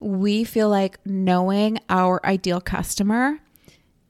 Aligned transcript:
we 0.00 0.44
feel 0.44 0.68
like 0.68 0.98
knowing 1.04 1.78
our 1.88 2.24
ideal 2.24 2.60
customer, 2.60 3.38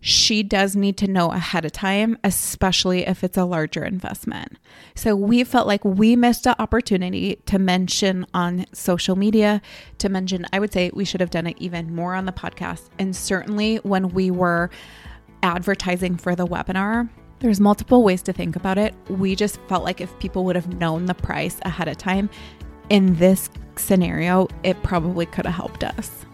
she 0.01 0.43
does 0.43 0.75
need 0.75 0.97
to 0.97 1.07
know 1.07 1.31
ahead 1.31 1.65
of 1.65 1.73
time, 1.73 2.17
especially 2.25 3.07
if 3.07 3.23
it's 3.23 3.37
a 3.37 3.45
larger 3.45 3.85
investment. 3.85 4.57
So 4.95 5.15
we 5.15 5.45
felt 5.45 5.67
like 5.67 5.85
we 5.85 6.17
missed 6.17 6.47
an 6.47 6.55
opportunity 6.59 7.37
to 7.47 7.59
mention 7.59 8.25
on 8.33 8.65
social 8.73 9.15
media, 9.15 9.61
to 9.99 10.09
mention, 10.09 10.47
I 10.53 10.59
would 10.59 10.73
say 10.73 10.91
we 10.95 11.05
should 11.05 11.21
have 11.21 11.31
done 11.31 11.47
it 11.47 11.57
even 11.59 11.95
more 11.95 12.15
on 12.15 12.25
the 12.25 12.33
podcast. 12.33 12.89
And 12.99 13.15
certainly 13.15 13.77
when 13.79 14.09
we 14.09 14.31
were 14.31 14.71
advertising 15.43 16.17
for 16.17 16.35
the 16.35 16.47
webinar, 16.47 17.11
there's 17.41 17.61
multiple 17.61 18.03
ways 18.03 18.23
to 18.23 18.33
think 18.33 18.57
about 18.57 18.79
it. 18.79 18.95
We 19.09 19.35
just 19.35 19.59
felt 19.69 19.85
like 19.85 20.01
if 20.01 20.19
people 20.19 20.45
would 20.45 20.57
have 20.57 20.75
known 20.75 21.07
the 21.07 21.15
price 21.15 21.59
ahead 21.63 21.89
of 21.89 21.97
time, 21.97 22.31
in 22.91 23.15
this 23.17 23.49
scenario, 23.77 24.49
it 24.63 24.83
probably 24.83 25.25
could 25.25 25.47
have 25.47 25.55
helped 25.55 25.83
us. 25.83 26.27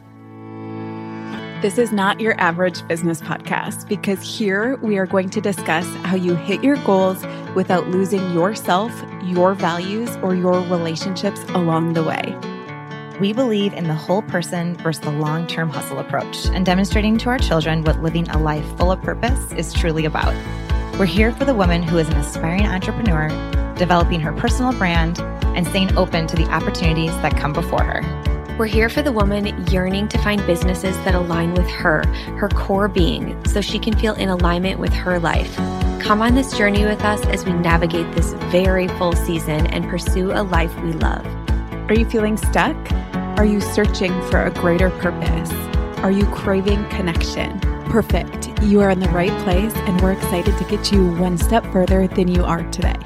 This 1.62 1.78
is 1.78 1.90
not 1.90 2.20
your 2.20 2.38
average 2.40 2.86
business 2.86 3.20
podcast 3.20 3.88
because 3.88 4.20
here 4.38 4.76
we 4.76 4.98
are 4.98 5.06
going 5.06 5.30
to 5.30 5.40
discuss 5.40 5.86
how 6.04 6.16
you 6.16 6.34
hit 6.34 6.62
your 6.62 6.76
goals 6.84 7.24
without 7.54 7.88
losing 7.88 8.20
yourself, 8.34 8.92
your 9.24 9.54
values, 9.54 10.14
or 10.22 10.34
your 10.34 10.60
relationships 10.62 11.40
along 11.48 11.94
the 11.94 12.04
way. 12.04 12.36
We 13.20 13.32
believe 13.32 13.72
in 13.72 13.84
the 13.84 13.94
whole 13.94 14.20
person 14.20 14.76
versus 14.76 15.00
the 15.00 15.10
long 15.10 15.46
term 15.46 15.70
hustle 15.70 15.98
approach 15.98 16.46
and 16.48 16.66
demonstrating 16.66 17.16
to 17.18 17.30
our 17.30 17.38
children 17.38 17.82
what 17.84 18.02
living 18.02 18.28
a 18.28 18.38
life 18.38 18.66
full 18.76 18.92
of 18.92 19.00
purpose 19.00 19.52
is 19.52 19.72
truly 19.72 20.04
about. 20.04 20.34
We're 20.98 21.06
here 21.06 21.32
for 21.32 21.46
the 21.46 21.54
woman 21.54 21.82
who 21.82 21.96
is 21.96 22.08
an 22.08 22.16
aspiring 22.16 22.66
entrepreneur, 22.66 23.28
developing 23.76 24.20
her 24.20 24.32
personal 24.32 24.72
brand, 24.72 25.20
and 25.56 25.66
staying 25.66 25.96
open 25.96 26.26
to 26.26 26.36
the 26.36 26.44
opportunities 26.50 27.12
that 27.22 27.36
come 27.36 27.52
before 27.52 27.82
her. 27.84 28.56
We're 28.58 28.66
here 28.66 28.88
for 28.88 29.02
the 29.02 29.12
woman 29.12 29.66
yearning 29.70 30.08
to 30.08 30.18
find 30.18 30.44
businesses 30.46 30.96
that 31.04 31.14
align 31.14 31.52
with 31.54 31.68
her, 31.68 32.06
her 32.38 32.48
core 32.48 32.88
being, 32.88 33.42
so 33.44 33.60
she 33.60 33.78
can 33.78 33.96
feel 33.96 34.14
in 34.14 34.30
alignment 34.30 34.80
with 34.80 34.92
her 34.94 35.18
life. 35.18 35.54
Come 36.00 36.22
on 36.22 36.34
this 36.34 36.56
journey 36.56 36.84
with 36.86 37.02
us 37.02 37.24
as 37.26 37.44
we 37.44 37.52
navigate 37.52 38.10
this 38.14 38.32
very 38.50 38.88
full 38.88 39.12
season 39.12 39.66
and 39.66 39.84
pursue 39.84 40.32
a 40.32 40.42
life 40.42 40.74
we 40.80 40.92
love. 40.92 41.26
Are 41.90 41.94
you 41.94 42.08
feeling 42.08 42.36
stuck? 42.36 42.76
Are 43.38 43.44
you 43.44 43.60
searching 43.60 44.12
for 44.30 44.42
a 44.42 44.50
greater 44.50 44.88
purpose? 44.88 45.52
Are 45.98 46.10
you 46.10 46.24
craving 46.26 46.88
connection? 46.88 47.60
Perfect. 47.90 48.62
You 48.62 48.80
are 48.80 48.90
in 48.90 49.00
the 49.00 49.08
right 49.10 49.36
place, 49.42 49.74
and 49.74 50.00
we're 50.00 50.12
excited 50.12 50.56
to 50.56 50.64
get 50.64 50.90
you 50.92 51.12
one 51.16 51.36
step 51.36 51.64
further 51.72 52.08
than 52.08 52.28
you 52.28 52.44
are 52.44 52.62
today. 52.70 52.96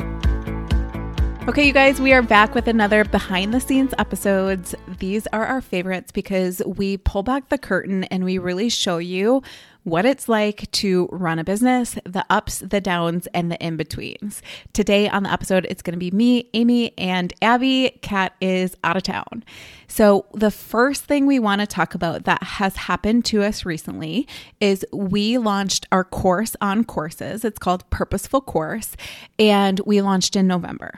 Okay, 1.50 1.66
you 1.66 1.72
guys, 1.72 2.00
we 2.00 2.12
are 2.12 2.22
back 2.22 2.54
with 2.54 2.68
another 2.68 3.04
behind 3.04 3.52
the 3.52 3.58
scenes 3.58 3.92
episodes. 3.98 4.72
These 5.00 5.26
are 5.32 5.44
our 5.44 5.60
favorites 5.60 6.12
because 6.12 6.62
we 6.64 6.96
pull 6.96 7.24
back 7.24 7.48
the 7.48 7.58
curtain 7.58 8.04
and 8.04 8.24
we 8.24 8.38
really 8.38 8.68
show 8.68 8.98
you 8.98 9.42
what 9.82 10.04
it's 10.04 10.28
like 10.28 10.70
to 10.70 11.08
run 11.10 11.40
a 11.40 11.44
business, 11.44 11.98
the 12.04 12.24
ups, 12.30 12.60
the 12.60 12.80
downs, 12.80 13.26
and 13.34 13.50
the 13.50 13.60
in 13.60 13.76
betweens. 13.76 14.42
Today 14.72 15.08
on 15.08 15.24
the 15.24 15.32
episode, 15.32 15.66
it's 15.68 15.82
going 15.82 15.94
to 15.94 15.98
be 15.98 16.12
me, 16.12 16.48
Amy, 16.54 16.96
and 16.96 17.32
Abby. 17.42 17.98
Kat 18.00 18.32
is 18.40 18.76
out 18.84 18.96
of 18.96 19.02
town. 19.02 19.42
So, 19.88 20.26
the 20.32 20.52
first 20.52 21.06
thing 21.06 21.26
we 21.26 21.40
want 21.40 21.62
to 21.62 21.66
talk 21.66 21.96
about 21.96 22.26
that 22.26 22.44
has 22.44 22.76
happened 22.76 23.24
to 23.24 23.42
us 23.42 23.64
recently 23.64 24.28
is 24.60 24.86
we 24.92 25.36
launched 25.36 25.88
our 25.90 26.04
course 26.04 26.54
on 26.60 26.84
courses. 26.84 27.44
It's 27.44 27.58
called 27.58 27.90
Purposeful 27.90 28.40
Course, 28.40 28.92
and 29.36 29.80
we 29.80 30.00
launched 30.00 30.36
in 30.36 30.46
November 30.46 30.92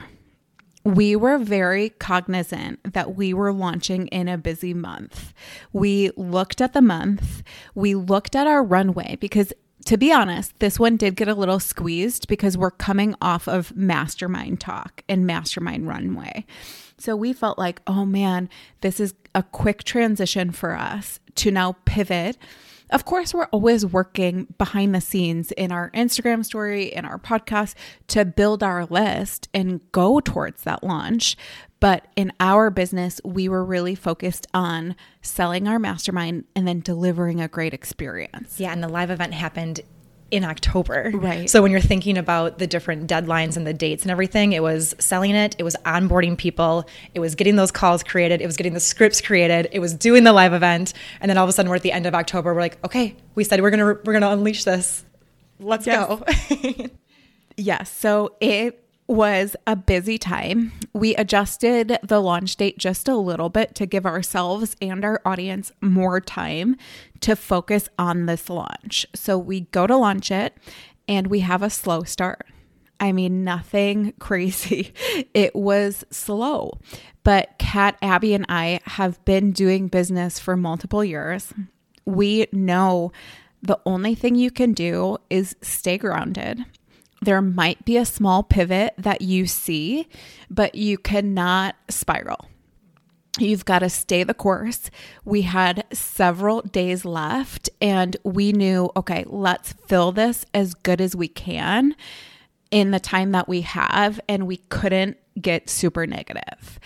we 0.83 1.15
were 1.15 1.37
very 1.37 1.89
cognizant 1.89 2.93
that 2.93 3.15
we 3.15 3.33
were 3.33 3.53
launching 3.53 4.07
in 4.07 4.27
a 4.27 4.37
busy 4.37 4.73
month. 4.73 5.33
We 5.71 6.11
looked 6.17 6.61
at 6.61 6.73
the 6.73 6.81
month, 6.81 7.43
we 7.73 7.95
looked 7.95 8.35
at 8.35 8.47
our 8.47 8.63
runway 8.63 9.17
because 9.19 9.53
to 9.85 9.97
be 9.97 10.13
honest, 10.13 10.57
this 10.59 10.79
one 10.79 10.95
did 10.95 11.15
get 11.15 11.27
a 11.27 11.33
little 11.33 11.59
squeezed 11.59 12.27
because 12.27 12.57
we're 12.57 12.71
coming 12.71 13.15
off 13.21 13.47
of 13.47 13.75
mastermind 13.75 14.61
talk 14.61 15.03
and 15.09 15.25
mastermind 15.25 15.87
runway. 15.87 16.45
So 16.97 17.17
we 17.17 17.33
felt 17.33 17.57
like, 17.57 17.81
oh 17.85 18.05
man, 18.05 18.49
this 18.79 18.99
is 18.99 19.13
a 19.35 19.43
quick 19.43 19.83
transition 19.83 20.51
for 20.51 20.75
us 20.75 21.19
to 21.35 21.51
now 21.51 21.75
pivot 21.85 22.37
of 22.93 23.05
course, 23.05 23.33
we're 23.33 23.45
always 23.45 23.85
working 23.85 24.53
behind 24.57 24.93
the 24.93 25.01
scenes 25.01 25.51
in 25.51 25.71
our 25.71 25.89
Instagram 25.91 26.45
story, 26.45 26.93
in 26.93 27.05
our 27.05 27.17
podcast 27.17 27.73
to 28.07 28.23
build 28.23 28.61
our 28.61 28.85
list 28.85 29.49
and 29.53 29.81
go 29.91 30.19
towards 30.19 30.61
that 30.63 30.83
launch. 30.83 31.35
But 31.79 32.07
in 32.15 32.31
our 32.39 32.69
business, 32.69 33.19
we 33.25 33.49
were 33.49 33.65
really 33.65 33.95
focused 33.95 34.47
on 34.53 34.95
selling 35.21 35.67
our 35.67 35.79
mastermind 35.79 36.45
and 36.55 36.67
then 36.67 36.79
delivering 36.79 37.41
a 37.41 37.47
great 37.47 37.73
experience. 37.73 38.59
Yeah, 38.59 38.71
and 38.71 38.81
the 38.81 38.87
live 38.87 39.09
event 39.09 39.33
happened 39.33 39.81
in 40.33 40.43
October. 40.43 41.11
Right. 41.13 41.47
So 41.47 41.61
when 41.61 41.71
you're 41.71 41.79
thinking 41.79 42.17
about 42.17 42.57
the 42.57 42.65
different 42.65 43.07
deadlines 43.07 43.55
and 43.55 43.67
the 43.67 43.73
dates 43.73 44.01
and 44.01 44.09
everything, 44.09 44.53
it 44.53 44.63
was 44.63 44.95
selling 44.97 45.35
it, 45.35 45.55
it 45.59 45.63
was 45.63 45.75
onboarding 45.85 46.35
people, 46.35 46.87
it 47.13 47.19
was 47.19 47.35
getting 47.35 47.55
those 47.55 47.71
calls 47.71 48.01
created, 48.01 48.41
it 48.41 48.47
was 48.47 48.57
getting 48.57 48.73
the 48.73 48.79
scripts 48.79 49.21
created, 49.21 49.69
it 49.71 49.77
was 49.77 49.93
doing 49.93 50.23
the 50.23 50.33
live 50.33 50.53
event, 50.53 50.93
and 51.21 51.29
then 51.29 51.37
all 51.37 51.43
of 51.43 51.49
a 51.49 51.53
sudden 51.53 51.69
we're 51.69 51.75
at 51.75 51.83
the 51.83 51.91
end 51.91 52.07
of 52.07 52.15
October, 52.15 52.51
we're 52.55 52.61
like, 52.61 52.83
okay, 52.83 53.15
we 53.35 53.43
said 53.43 53.61
we're 53.61 53.69
going 53.69 53.79
to 53.79 54.01
we're 54.03 54.13
going 54.13 54.21
to 54.21 54.31
unleash 54.31 54.63
this. 54.63 55.05
Let's 55.59 55.85
yes. 55.85 56.07
go. 56.07 56.25
yes. 57.57 57.91
So 57.91 58.35
it 58.39 58.82
was 59.07 59.55
a 59.67 59.75
busy 59.75 60.17
time. 60.17 60.71
We 60.93 61.15
adjusted 61.15 61.97
the 62.03 62.21
launch 62.21 62.55
date 62.55 62.77
just 62.77 63.07
a 63.07 63.15
little 63.15 63.49
bit 63.49 63.75
to 63.75 63.85
give 63.85 64.05
ourselves 64.05 64.75
and 64.81 65.03
our 65.03 65.21
audience 65.25 65.71
more 65.81 66.21
time 66.21 66.77
to 67.21 67.35
focus 67.35 67.89
on 67.99 68.25
this 68.25 68.49
launch. 68.49 69.05
So 69.13 69.37
we 69.37 69.61
go 69.61 69.87
to 69.87 69.97
launch 69.97 70.31
it 70.31 70.57
and 71.07 71.27
we 71.27 71.41
have 71.41 71.61
a 71.61 71.69
slow 71.69 72.03
start. 72.03 72.47
I 72.99 73.11
mean, 73.11 73.43
nothing 73.43 74.13
crazy. 74.19 74.93
It 75.33 75.55
was 75.55 76.05
slow. 76.09 76.79
But 77.23 77.57
Kat, 77.57 77.97
Abby, 78.01 78.33
and 78.33 78.45
I 78.47 78.79
have 78.85 79.23
been 79.25 79.51
doing 79.51 79.87
business 79.87 80.39
for 80.39 80.55
multiple 80.55 81.03
years. 81.03 81.53
We 82.05 82.47
know 82.51 83.11
the 83.61 83.79
only 83.85 84.15
thing 84.15 84.35
you 84.35 84.51
can 84.51 84.73
do 84.73 85.17
is 85.29 85.55
stay 85.61 85.97
grounded 85.97 86.65
there 87.25 87.41
might 87.41 87.83
be 87.85 87.97
a 87.97 88.05
small 88.05 88.43
pivot 88.43 88.93
that 88.97 89.21
you 89.21 89.47
see, 89.47 90.07
but 90.49 90.75
you 90.75 90.97
cannot 90.97 91.75
spiral. 91.89 92.47
You've 93.39 93.65
got 93.65 93.79
to 93.79 93.89
stay 93.89 94.23
the 94.23 94.35
course. 94.35 94.91
We 95.25 95.41
had 95.41 95.85
several 95.91 96.61
days 96.61 97.03
left, 97.03 97.69
and 97.81 98.15
we 98.23 98.51
knew, 98.51 98.91
okay, 98.95 99.23
let's 99.27 99.73
fill 99.73 100.11
this 100.11 100.45
as 100.53 100.75
good 100.75 101.01
as 101.01 101.15
we 101.15 101.27
can 101.27 101.95
in 102.69 102.91
the 102.91 102.99
time 102.99 103.31
that 103.31 103.47
we 103.47 103.61
have, 103.61 104.19
and 104.29 104.45
we 104.45 104.57
couldn't 104.57 105.17
get 105.41 105.69
super 105.69 106.05
negative. 106.05 106.79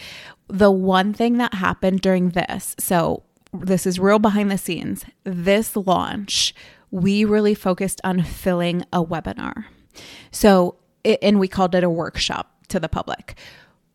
The 0.48 0.72
one 0.72 1.14
thing 1.14 1.38
that 1.38 1.54
happened 1.56 2.00
during 2.02 2.30
this, 2.30 2.76
so 2.80 3.24
this 3.54 3.86
is 3.86 4.00
real 4.00 4.20
behind 4.20 4.50
the 4.50 4.58
scenes, 4.58 5.04
this 5.26 5.76
launch, 5.76 6.56
we 6.92 7.26
really 7.26 7.56
focused 7.56 8.00
on 8.06 8.24
filling 8.24 8.86
a 8.94 9.04
webinar. 9.04 9.66
So, 10.32 10.76
and 11.04 11.40
we 11.40 11.48
called 11.48 11.76
it 11.76 11.84
a 11.84 11.90
workshop 11.90 12.54
to 12.70 12.80
the 12.80 12.90
public. 12.90 13.38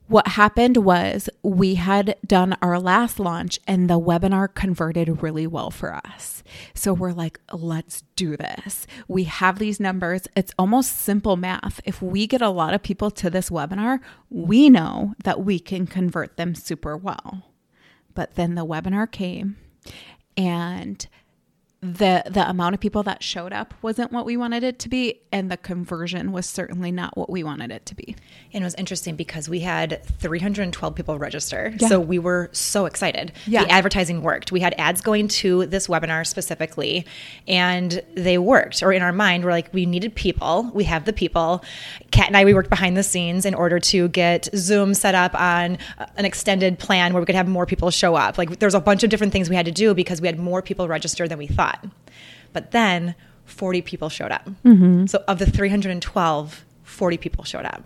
What 0.08 0.28
happened 0.28 0.78
was 0.78 1.30
we 1.42 1.76
had 1.76 2.16
done 2.26 2.56
our 2.60 2.78
last 2.78 3.18
launch 3.18 3.58
and 3.66 3.88
the 3.88 3.98
webinar 3.98 4.52
converted 4.52 5.22
really 5.22 5.46
well 5.46 5.70
for 5.70 5.94
us. 5.94 6.42
So 6.74 6.92
we're 6.92 7.12
like, 7.12 7.40
let's 7.50 8.02
do 8.14 8.36
this. 8.36 8.86
We 9.08 9.24
have 9.24 9.58
these 9.58 9.80
numbers. 9.80 10.28
It's 10.36 10.52
almost 10.58 10.98
simple 10.98 11.36
math. 11.36 11.80
If 11.86 12.02
we 12.02 12.26
get 12.26 12.42
a 12.42 12.50
lot 12.50 12.74
of 12.74 12.82
people 12.82 13.10
to 13.12 13.30
this 13.30 13.48
webinar, 13.48 14.00
we 14.28 14.68
know 14.68 15.14
that 15.24 15.44
we 15.44 15.58
can 15.58 15.86
convert 15.86 16.36
them 16.36 16.54
super 16.54 16.94
well. 16.94 17.44
But 18.14 18.34
then 18.34 18.54
the 18.54 18.66
webinar 18.66 19.10
came 19.10 19.56
and 20.36 21.06
the 21.82 22.22
the 22.30 22.48
amount 22.48 22.74
of 22.74 22.80
people 22.80 23.02
that 23.02 23.24
showed 23.24 23.52
up 23.52 23.74
wasn't 23.82 24.12
what 24.12 24.24
we 24.24 24.36
wanted 24.36 24.62
it 24.62 24.78
to 24.78 24.88
be 24.88 25.20
and 25.32 25.50
the 25.50 25.56
conversion 25.56 26.30
was 26.30 26.46
certainly 26.46 26.92
not 26.92 27.16
what 27.16 27.28
we 27.28 27.42
wanted 27.42 27.72
it 27.72 27.84
to 27.86 27.96
be. 27.96 28.14
And 28.52 28.62
it 28.62 28.64
was 28.64 28.76
interesting 28.76 29.16
because 29.16 29.48
we 29.48 29.60
had 29.60 30.04
312 30.04 30.94
people 30.94 31.18
register. 31.18 31.74
Yeah. 31.78 31.88
so 31.88 31.98
we 31.98 32.20
were 32.20 32.50
so 32.52 32.86
excited. 32.86 33.32
Yeah. 33.46 33.64
the 33.64 33.72
advertising 33.72 34.22
worked. 34.22 34.52
We 34.52 34.60
had 34.60 34.76
ads 34.78 35.00
going 35.00 35.26
to 35.28 35.66
this 35.66 35.88
webinar 35.88 36.24
specifically 36.24 37.04
and 37.48 38.00
they 38.14 38.38
worked. 38.38 38.80
Or 38.84 38.92
in 38.92 39.02
our 39.02 39.12
mind 39.12 39.44
we're 39.44 39.50
like 39.50 39.72
we 39.74 39.84
needed 39.84 40.14
people. 40.14 40.70
We 40.72 40.84
have 40.84 41.04
the 41.04 41.12
people. 41.12 41.64
Kat 42.12 42.28
and 42.28 42.36
i 42.36 42.44
we 42.44 42.54
worked 42.54 42.70
behind 42.70 42.96
the 42.96 43.02
scenes 43.02 43.44
in 43.44 43.54
order 43.54 43.80
to 43.80 44.06
get 44.08 44.48
zoom 44.54 44.94
set 44.94 45.16
up 45.16 45.34
on 45.34 45.78
an 46.16 46.24
extended 46.24 46.78
plan 46.78 47.12
where 47.12 47.20
we 47.20 47.26
could 47.26 47.34
have 47.34 47.48
more 47.48 47.66
people 47.66 47.90
show 47.90 48.14
up. 48.14 48.38
Like 48.38 48.60
there's 48.60 48.74
a 48.74 48.80
bunch 48.80 49.02
of 49.02 49.10
different 49.10 49.32
things 49.32 49.50
we 49.50 49.56
had 49.56 49.66
to 49.66 49.72
do 49.72 49.94
because 49.94 50.20
we 50.20 50.28
had 50.28 50.38
more 50.38 50.62
people 50.62 50.86
register 50.86 51.26
than 51.26 51.38
we 51.38 51.48
thought 51.48 51.71
but 52.52 52.70
then 52.70 53.14
40 53.44 53.82
people 53.82 54.08
showed 54.08 54.32
up. 54.32 54.48
Mm-hmm. 54.64 55.06
So 55.06 55.22
of 55.28 55.38
the 55.38 55.46
312, 55.46 56.64
40 56.92 57.16
people 57.16 57.42
showed 57.42 57.64
up 57.64 57.82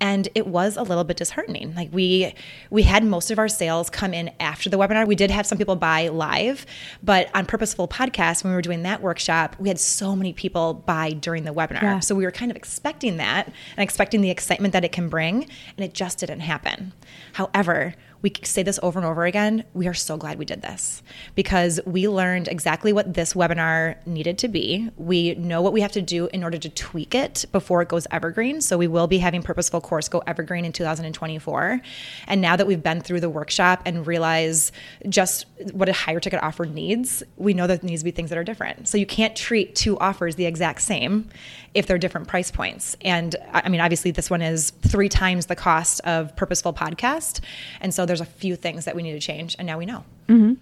and 0.00 0.28
it 0.34 0.46
was 0.46 0.76
a 0.76 0.82
little 0.82 1.04
bit 1.04 1.18
disheartening 1.18 1.74
like 1.74 1.90
we 1.92 2.34
we 2.70 2.82
had 2.82 3.04
most 3.04 3.30
of 3.30 3.38
our 3.38 3.48
sales 3.48 3.90
come 3.90 4.14
in 4.14 4.30
after 4.40 4.70
the 4.70 4.78
webinar 4.78 5.06
we 5.06 5.14
did 5.14 5.30
have 5.30 5.46
some 5.46 5.58
people 5.58 5.76
buy 5.76 6.08
live 6.08 6.64
but 7.02 7.28
on 7.34 7.44
purposeful 7.44 7.86
podcast 7.86 8.42
when 8.42 8.52
we 8.52 8.56
were 8.56 8.62
doing 8.62 8.82
that 8.82 9.02
workshop 9.02 9.54
we 9.58 9.68
had 9.68 9.78
so 9.78 10.16
many 10.16 10.32
people 10.32 10.72
buy 10.72 11.10
during 11.10 11.44
the 11.44 11.52
webinar 11.52 11.82
yeah. 11.82 12.00
so 12.00 12.14
we 12.14 12.24
were 12.24 12.30
kind 12.30 12.50
of 12.50 12.56
expecting 12.56 13.18
that 13.18 13.46
and 13.46 13.84
expecting 13.84 14.22
the 14.22 14.30
excitement 14.30 14.72
that 14.72 14.84
it 14.84 14.92
can 14.92 15.10
bring 15.10 15.42
and 15.76 15.84
it 15.84 15.92
just 15.92 16.18
didn't 16.18 16.40
happen 16.40 16.94
however 17.34 17.94
we 18.22 18.32
say 18.42 18.62
this 18.62 18.78
over 18.82 18.98
and 18.98 19.06
over 19.06 19.24
again. 19.24 19.64
We 19.74 19.86
are 19.88 19.94
so 19.94 20.16
glad 20.16 20.38
we 20.38 20.44
did 20.44 20.62
this 20.62 21.02
because 21.34 21.80
we 21.84 22.08
learned 22.08 22.48
exactly 22.48 22.92
what 22.92 23.14
this 23.14 23.34
webinar 23.34 23.96
needed 24.06 24.38
to 24.38 24.48
be. 24.48 24.90
We 24.96 25.34
know 25.34 25.62
what 25.62 25.72
we 25.72 25.80
have 25.80 25.92
to 25.92 26.02
do 26.02 26.28
in 26.32 26.42
order 26.42 26.58
to 26.58 26.68
tweak 26.68 27.14
it 27.14 27.44
before 27.52 27.82
it 27.82 27.88
goes 27.88 28.06
evergreen. 28.10 28.60
So 28.60 28.78
we 28.78 28.88
will 28.88 29.06
be 29.06 29.18
having 29.18 29.42
Purposeful 29.42 29.80
Course 29.80 30.08
go 30.08 30.22
evergreen 30.26 30.64
in 30.64 30.72
2024. 30.72 31.80
And 32.26 32.40
now 32.40 32.56
that 32.56 32.66
we've 32.66 32.82
been 32.82 33.00
through 33.00 33.20
the 33.20 33.30
workshop 33.30 33.82
and 33.84 34.06
realize 34.06 34.72
just 35.08 35.46
what 35.72 35.88
a 35.88 35.92
higher 35.92 36.20
ticket 36.20 36.42
offer 36.42 36.64
needs, 36.64 37.22
we 37.36 37.54
know 37.54 37.66
that 37.66 37.82
there 37.82 37.88
needs 37.88 38.00
to 38.00 38.04
be 38.04 38.10
things 38.10 38.30
that 38.30 38.38
are 38.38 38.44
different. 38.44 38.88
So 38.88 38.98
you 38.98 39.06
can't 39.06 39.36
treat 39.36 39.74
two 39.74 39.98
offers 39.98 40.36
the 40.36 40.46
exact 40.46 40.82
same 40.82 41.28
if 41.74 41.86
they're 41.86 41.98
different 41.98 42.26
price 42.26 42.50
points. 42.50 42.96
And 43.02 43.36
I 43.52 43.68
mean, 43.68 43.82
obviously, 43.82 44.10
this 44.10 44.30
one 44.30 44.40
is 44.40 44.70
three 44.80 45.10
times 45.10 45.46
the 45.46 45.56
cost 45.56 46.00
of 46.04 46.34
Purposeful 46.34 46.72
Podcast. 46.72 47.40
And 47.82 47.92
so 47.92 48.05
there's 48.06 48.20
a 48.20 48.26
few 48.26 48.56
things 48.56 48.84
that 48.84 48.96
we 48.96 49.02
need 49.02 49.12
to 49.12 49.20
change, 49.20 49.56
and 49.58 49.66
now 49.66 49.78
we 49.78 49.86
know. 49.86 50.04
Mm-hmm. 50.28 50.54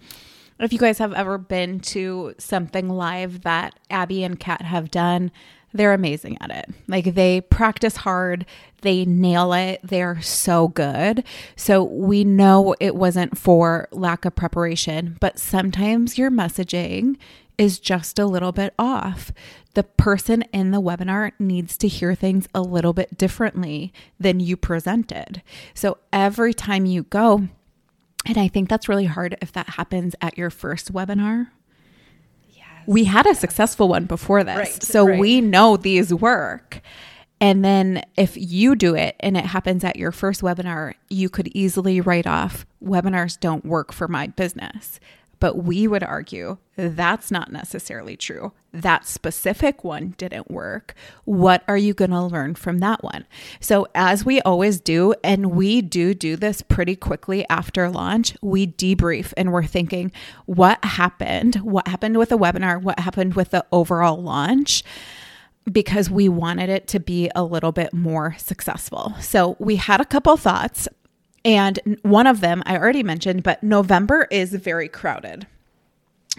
If 0.60 0.72
you 0.72 0.78
guys 0.78 0.98
have 0.98 1.12
ever 1.12 1.36
been 1.36 1.80
to 1.80 2.34
something 2.38 2.88
live 2.88 3.42
that 3.42 3.78
Abby 3.90 4.22
and 4.22 4.38
Kat 4.38 4.62
have 4.62 4.90
done, 4.90 5.32
they're 5.72 5.92
amazing 5.92 6.38
at 6.40 6.50
it. 6.50 6.70
Like 6.86 7.14
they 7.14 7.40
practice 7.40 7.96
hard, 7.96 8.46
they 8.82 9.04
nail 9.04 9.52
it, 9.52 9.80
they're 9.82 10.22
so 10.22 10.68
good. 10.68 11.24
So 11.56 11.82
we 11.82 12.22
know 12.22 12.76
it 12.78 12.94
wasn't 12.94 13.36
for 13.36 13.88
lack 13.90 14.24
of 14.24 14.36
preparation, 14.36 15.16
but 15.18 15.38
sometimes 15.38 16.16
your 16.16 16.30
messaging 16.30 17.16
is 17.58 17.80
just 17.80 18.18
a 18.18 18.26
little 18.26 18.52
bit 18.52 18.72
off. 18.78 19.32
The 19.74 19.82
person 19.82 20.42
in 20.52 20.70
the 20.70 20.80
webinar 20.80 21.32
needs 21.38 21.76
to 21.78 21.88
hear 21.88 22.14
things 22.14 22.48
a 22.54 22.62
little 22.62 22.92
bit 22.92 23.18
differently 23.18 23.92
than 24.18 24.40
you 24.40 24.56
presented. 24.56 25.42
So 25.74 25.98
every 26.12 26.54
time 26.54 26.86
you 26.86 27.04
go, 27.04 27.48
and 28.26 28.38
I 28.38 28.48
think 28.48 28.68
that's 28.68 28.88
really 28.88 29.04
hard 29.06 29.36
if 29.42 29.52
that 29.52 29.70
happens 29.70 30.14
at 30.20 30.38
your 30.38 30.50
first 30.50 30.92
webinar. 30.92 31.48
Yes. 32.48 32.66
We 32.86 33.04
had 33.04 33.26
a 33.26 33.34
successful 33.34 33.88
one 33.88 34.06
before 34.06 34.44
this. 34.44 34.56
Right, 34.56 34.82
so 34.82 35.06
right. 35.06 35.18
we 35.18 35.40
know 35.40 35.76
these 35.76 36.14
work. 36.14 36.80
And 37.40 37.64
then 37.64 38.02
if 38.16 38.36
you 38.36 38.74
do 38.76 38.94
it 38.94 39.16
and 39.20 39.36
it 39.36 39.44
happens 39.44 39.84
at 39.84 39.96
your 39.96 40.12
first 40.12 40.40
webinar, 40.40 40.94
you 41.10 41.28
could 41.28 41.48
easily 41.48 42.00
write 42.00 42.26
off 42.26 42.64
webinars 42.82 43.38
don't 43.38 43.64
work 43.64 43.92
for 43.92 44.08
my 44.08 44.28
business. 44.28 45.00
But 45.44 45.62
we 45.62 45.86
would 45.86 46.02
argue 46.02 46.56
that's 46.74 47.30
not 47.30 47.52
necessarily 47.52 48.16
true. 48.16 48.52
That 48.72 49.06
specific 49.06 49.84
one 49.84 50.14
didn't 50.16 50.50
work. 50.50 50.94
What 51.26 51.62
are 51.68 51.76
you 51.76 51.92
going 51.92 52.12
to 52.12 52.22
learn 52.22 52.54
from 52.54 52.78
that 52.78 53.04
one? 53.04 53.26
So, 53.60 53.86
as 53.94 54.24
we 54.24 54.40
always 54.40 54.80
do, 54.80 55.12
and 55.22 55.50
we 55.50 55.82
do 55.82 56.14
do 56.14 56.36
this 56.36 56.62
pretty 56.62 56.96
quickly 56.96 57.44
after 57.50 57.90
launch, 57.90 58.34
we 58.40 58.66
debrief 58.66 59.34
and 59.36 59.52
we're 59.52 59.66
thinking, 59.66 60.12
what 60.46 60.82
happened? 60.82 61.56
What 61.56 61.88
happened 61.88 62.16
with 62.16 62.30
the 62.30 62.38
webinar? 62.38 62.80
What 62.80 63.00
happened 63.00 63.34
with 63.34 63.50
the 63.50 63.66
overall 63.70 64.22
launch? 64.22 64.82
Because 65.70 66.08
we 66.08 66.26
wanted 66.30 66.70
it 66.70 66.88
to 66.88 67.00
be 67.00 67.30
a 67.34 67.44
little 67.44 67.72
bit 67.72 67.92
more 67.92 68.34
successful. 68.38 69.14
So, 69.20 69.56
we 69.58 69.76
had 69.76 70.00
a 70.00 70.06
couple 70.06 70.38
thoughts. 70.38 70.88
And 71.44 71.98
one 72.02 72.26
of 72.26 72.40
them 72.40 72.62
I 72.66 72.76
already 72.76 73.02
mentioned, 73.02 73.42
but 73.42 73.62
November 73.62 74.26
is 74.30 74.54
very 74.54 74.88
crowded. 74.88 75.46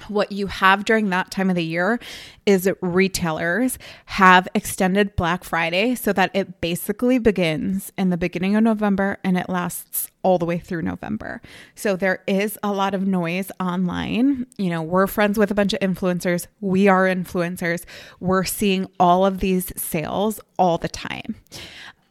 What 0.10 0.34
you 0.34 0.48
have 0.48 0.84
during 0.84 1.10
that 1.10 1.32
time 1.32 1.50
of 1.50 1.56
the 1.56 1.64
year 1.64 2.00
is 2.46 2.70
retailers 2.82 3.80
have 4.06 4.46
extended 4.54 5.16
Black 5.16 5.46
Friday 5.46 5.96
so 5.96 6.12
that 6.12 6.32
it 6.34 6.60
basically 6.60 7.18
begins 7.18 7.94
in 7.98 8.10
the 8.10 8.18
beginning 8.18 8.58
of 8.58 8.64
November 8.64 9.20
and 9.24 9.38
it 9.38 9.48
lasts 9.48 10.10
all 10.22 10.38
the 10.38 10.46
way 10.46 10.58
through 10.58 10.82
November. 10.82 11.42
So 11.76 11.96
there 11.96 12.24
is 12.28 12.60
a 12.62 12.74
lot 12.74 12.94
of 12.94 13.08
noise 13.08 13.52
online. 13.58 14.48
You 14.58 14.70
know, 14.70 14.82
we're 14.82 15.08
friends 15.08 15.38
with 15.38 15.50
a 15.50 15.56
bunch 15.56 15.72
of 15.72 15.80
influencers. 15.80 16.48
We 16.60 16.90
are 16.90 17.06
influencers. 17.06 17.86
We're 18.20 18.44
seeing 18.44 18.88
all 19.00 19.26
of 19.26 19.40
these 19.40 19.72
sales 19.78 20.42
all 20.58 20.78
the 20.78 20.90
time 20.90 21.36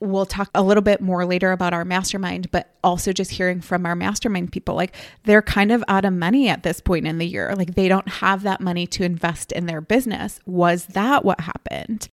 we'll 0.00 0.26
talk 0.26 0.50
a 0.55 0.62
little 0.62 0.82
bit 0.82 1.00
more 1.00 1.25
later 1.25 1.52
about 1.52 1.73
our 1.73 1.85
mastermind, 1.85 2.50
but 2.50 2.70
also 2.82 3.12
just 3.12 3.32
hearing 3.32 3.61
from 3.61 3.87
our 3.87 3.94
mastermind 3.94 4.52
people 4.52 4.75
like 4.75 4.94
they're 5.25 5.43
kind 5.43 5.73
of 5.73 5.82
out 5.88 6.05
of 6.05 6.12
money 6.12 6.49
at 6.49 6.62
this 6.62 6.81
point 6.81 7.06
in 7.06 7.19
the 7.19 7.26
year. 7.26 7.55
Like 7.55 7.75
they 7.75 7.88
don't 7.88 8.08
have 8.08 8.43
that 8.43 8.61
money 8.61 8.87
to 8.88 9.05
invest 9.05 9.52
in 9.52 9.67
their 9.67 9.81
business. 9.81 10.41
Was 10.46 10.87
that 10.87 11.25
what 11.25 11.41
happened? 11.41 12.08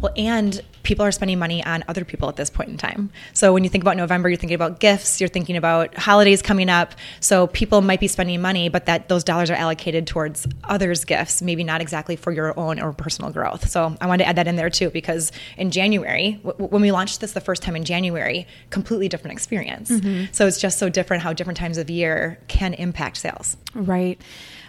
Well, 0.00 0.12
and 0.16 0.60
people 0.84 1.04
are 1.04 1.10
spending 1.10 1.38
money 1.38 1.64
on 1.64 1.82
other 1.88 2.04
people 2.04 2.28
at 2.28 2.36
this 2.36 2.50
point 2.50 2.68
in 2.68 2.76
time. 2.76 3.10
So 3.32 3.52
when 3.52 3.64
you 3.64 3.70
think 3.70 3.82
about 3.82 3.96
November, 3.96 4.28
you're 4.28 4.38
thinking 4.38 4.54
about 4.54 4.80
gifts, 4.80 5.20
you're 5.20 5.28
thinking 5.28 5.56
about 5.56 5.96
holidays 5.96 6.42
coming 6.42 6.68
up. 6.68 6.94
So 7.20 7.46
people 7.48 7.80
might 7.80 8.00
be 8.00 8.06
spending 8.06 8.40
money, 8.40 8.68
but 8.68 8.86
that 8.86 9.08
those 9.08 9.24
dollars 9.24 9.50
are 9.50 9.54
allocated 9.54 10.06
towards 10.06 10.46
others' 10.64 11.04
gifts, 11.04 11.42
maybe 11.42 11.64
not 11.64 11.80
exactly 11.80 12.16
for 12.16 12.32
your 12.32 12.58
own 12.58 12.80
or 12.80 12.92
personal 12.92 13.32
growth. 13.32 13.68
So 13.68 13.96
I 14.00 14.06
wanted 14.06 14.24
to 14.24 14.28
add 14.28 14.36
that 14.36 14.46
in 14.46 14.56
there 14.56 14.70
too, 14.70 14.90
because 14.90 15.32
in 15.56 15.70
January, 15.70 16.40
w- 16.44 16.68
when 16.68 16.82
we 16.82 16.92
launched 16.92 17.20
this 17.20 17.32
the 17.32 17.40
first 17.40 17.62
time 17.62 17.74
in 17.74 17.84
January, 17.84 18.46
completely 18.70 19.08
different 19.08 19.32
experience. 19.32 19.90
Mm-hmm. 19.90 20.32
So 20.32 20.46
it's 20.46 20.60
just 20.60 20.78
so 20.78 20.88
different 20.88 21.22
how 21.22 21.32
different 21.32 21.56
times 21.56 21.78
of 21.78 21.90
year 21.90 22.38
can 22.46 22.74
impact 22.74 23.16
sales. 23.16 23.56
Right. 23.74 24.20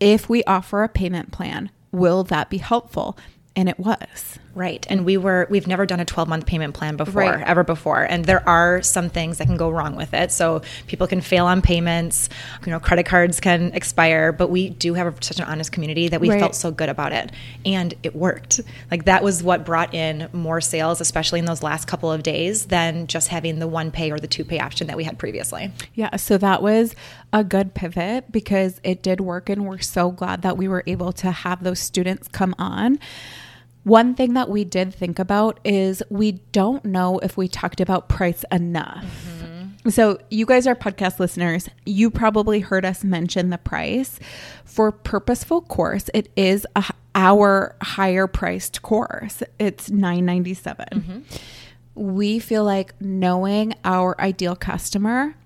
if 0.00 0.28
we 0.28 0.44
offer 0.44 0.82
a 0.82 0.88
payment 0.88 1.32
plan, 1.32 1.70
will 1.92 2.24
that 2.24 2.50
be 2.50 2.58
helpful? 2.58 3.16
And 3.54 3.68
it 3.68 3.78
was. 3.78 4.38
Right. 4.56 4.86
And 4.88 5.04
we 5.04 5.18
were 5.18 5.46
we've 5.50 5.66
never 5.66 5.84
done 5.84 6.00
a 6.00 6.06
12 6.06 6.30
month 6.30 6.46
payment 6.46 6.72
plan 6.72 6.96
before, 6.96 7.20
right. 7.20 7.46
ever 7.46 7.62
before. 7.62 8.04
And 8.04 8.24
there 8.24 8.46
are 8.48 8.80
some 8.80 9.10
things 9.10 9.36
that 9.36 9.48
can 9.48 9.58
go 9.58 9.68
wrong 9.68 9.96
with 9.96 10.14
it. 10.14 10.32
So 10.32 10.62
people 10.86 11.06
can 11.06 11.20
fail 11.20 11.44
on 11.44 11.60
payments, 11.60 12.30
you 12.64 12.72
know, 12.72 12.80
credit 12.80 13.04
cards 13.04 13.38
can 13.38 13.74
expire, 13.74 14.32
but 14.32 14.48
we 14.48 14.70
do 14.70 14.94
have 14.94 15.06
a, 15.08 15.22
such 15.22 15.40
an 15.40 15.44
honest 15.44 15.72
community 15.72 16.08
that 16.08 16.22
we 16.22 16.30
right. 16.30 16.40
felt 16.40 16.54
so 16.54 16.70
good 16.70 16.88
about 16.88 17.12
it. 17.12 17.32
And 17.66 17.92
it 18.02 18.16
worked. 18.16 18.62
Like 18.90 19.04
that 19.04 19.22
was 19.22 19.42
what 19.42 19.66
brought 19.66 19.92
in 19.92 20.30
more 20.32 20.62
sales, 20.62 21.02
especially 21.02 21.38
in 21.38 21.44
those 21.44 21.62
last 21.62 21.86
couple 21.86 22.10
of 22.10 22.22
days 22.22 22.64
than 22.64 23.08
just 23.08 23.28
having 23.28 23.58
the 23.58 23.68
one 23.68 23.90
pay 23.90 24.10
or 24.10 24.18
the 24.18 24.26
two 24.26 24.46
pay 24.46 24.58
option 24.58 24.86
that 24.86 24.96
we 24.96 25.04
had 25.04 25.18
previously. 25.18 25.70
Yeah, 25.92 26.16
so 26.16 26.38
that 26.38 26.62
was 26.62 26.94
a 27.30 27.44
good 27.44 27.74
pivot 27.74 28.32
because 28.32 28.80
it 28.82 29.02
did 29.02 29.20
work 29.20 29.50
and 29.50 29.66
we're 29.66 29.80
so 29.80 30.10
glad 30.10 30.40
that 30.40 30.56
we 30.56 30.66
were 30.66 30.82
able 30.86 31.12
to 31.12 31.30
have 31.30 31.62
those 31.62 31.78
students 31.78 32.26
come 32.28 32.54
on. 32.58 32.98
One 33.86 34.16
thing 34.16 34.34
that 34.34 34.48
we 34.48 34.64
did 34.64 34.92
think 34.92 35.20
about 35.20 35.60
is 35.64 36.02
we 36.10 36.32
don't 36.50 36.84
know 36.84 37.20
if 37.20 37.36
we 37.36 37.46
talked 37.46 37.80
about 37.80 38.08
price 38.08 38.44
enough. 38.50 39.04
Mm-hmm. 39.04 39.90
So, 39.90 40.18
you 40.28 40.44
guys 40.44 40.66
are 40.66 40.74
podcast 40.74 41.20
listeners. 41.20 41.68
You 41.84 42.10
probably 42.10 42.58
heard 42.58 42.84
us 42.84 43.04
mention 43.04 43.50
the 43.50 43.58
price. 43.58 44.18
For 44.64 44.90
Purposeful 44.90 45.60
Course, 45.60 46.10
it 46.14 46.28
is 46.34 46.66
a, 46.74 46.82
our 47.14 47.76
higher 47.80 48.26
priced 48.26 48.82
course. 48.82 49.44
It's 49.60 49.88
nine 49.88 50.26
ninety 50.26 50.54
seven. 50.54 50.88
Mm-hmm. 50.90 51.20
We 51.94 52.40
feel 52.40 52.64
like 52.64 53.00
knowing 53.00 53.74
our 53.84 54.20
ideal 54.20 54.56
customer 54.56 55.36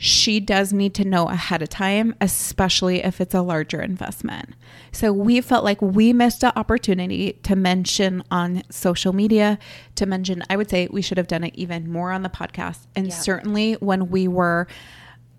she 0.00 0.38
does 0.38 0.72
need 0.72 0.94
to 0.94 1.04
know 1.04 1.26
ahead 1.26 1.60
of 1.60 1.68
time, 1.68 2.14
especially 2.20 3.02
if 3.02 3.20
it's 3.20 3.34
a 3.34 3.42
larger 3.42 3.82
investment. 3.82 4.54
So 4.92 5.12
we 5.12 5.40
felt 5.40 5.64
like 5.64 5.82
we 5.82 6.12
missed 6.12 6.44
an 6.44 6.52
opportunity 6.54 7.32
to 7.42 7.56
mention 7.56 8.22
on 8.30 8.62
social 8.70 9.12
media, 9.12 9.58
to 9.96 10.06
mention, 10.06 10.44
I 10.48 10.56
would 10.56 10.70
say 10.70 10.86
we 10.90 11.02
should 11.02 11.18
have 11.18 11.26
done 11.26 11.42
it 11.42 11.54
even 11.56 11.90
more 11.90 12.12
on 12.12 12.22
the 12.22 12.28
podcast. 12.28 12.86
And 12.94 13.08
yeah. 13.08 13.14
certainly 13.14 13.74
when 13.74 14.08
we 14.08 14.28
were 14.28 14.68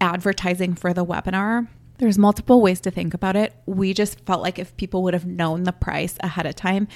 advertising 0.02 0.76
for 0.76 0.94
the 0.94 1.06
webinar, 1.06 1.68
there's 2.00 2.18
multiple 2.18 2.62
ways 2.62 2.82
to 2.82 2.92
think 2.92 3.14
about 3.14 3.38
it. 3.38 3.54
We 3.66 3.94
just 3.94 4.26
felt 4.26 4.42
like 4.42 4.60
if 4.60 4.76
people 4.76 5.04
would 5.04 5.14
have 5.14 5.26
known 5.26 5.64
the 5.64 5.74
price 5.74 6.18
ahead 6.20 6.46
of 6.46 6.56
time 6.56 6.90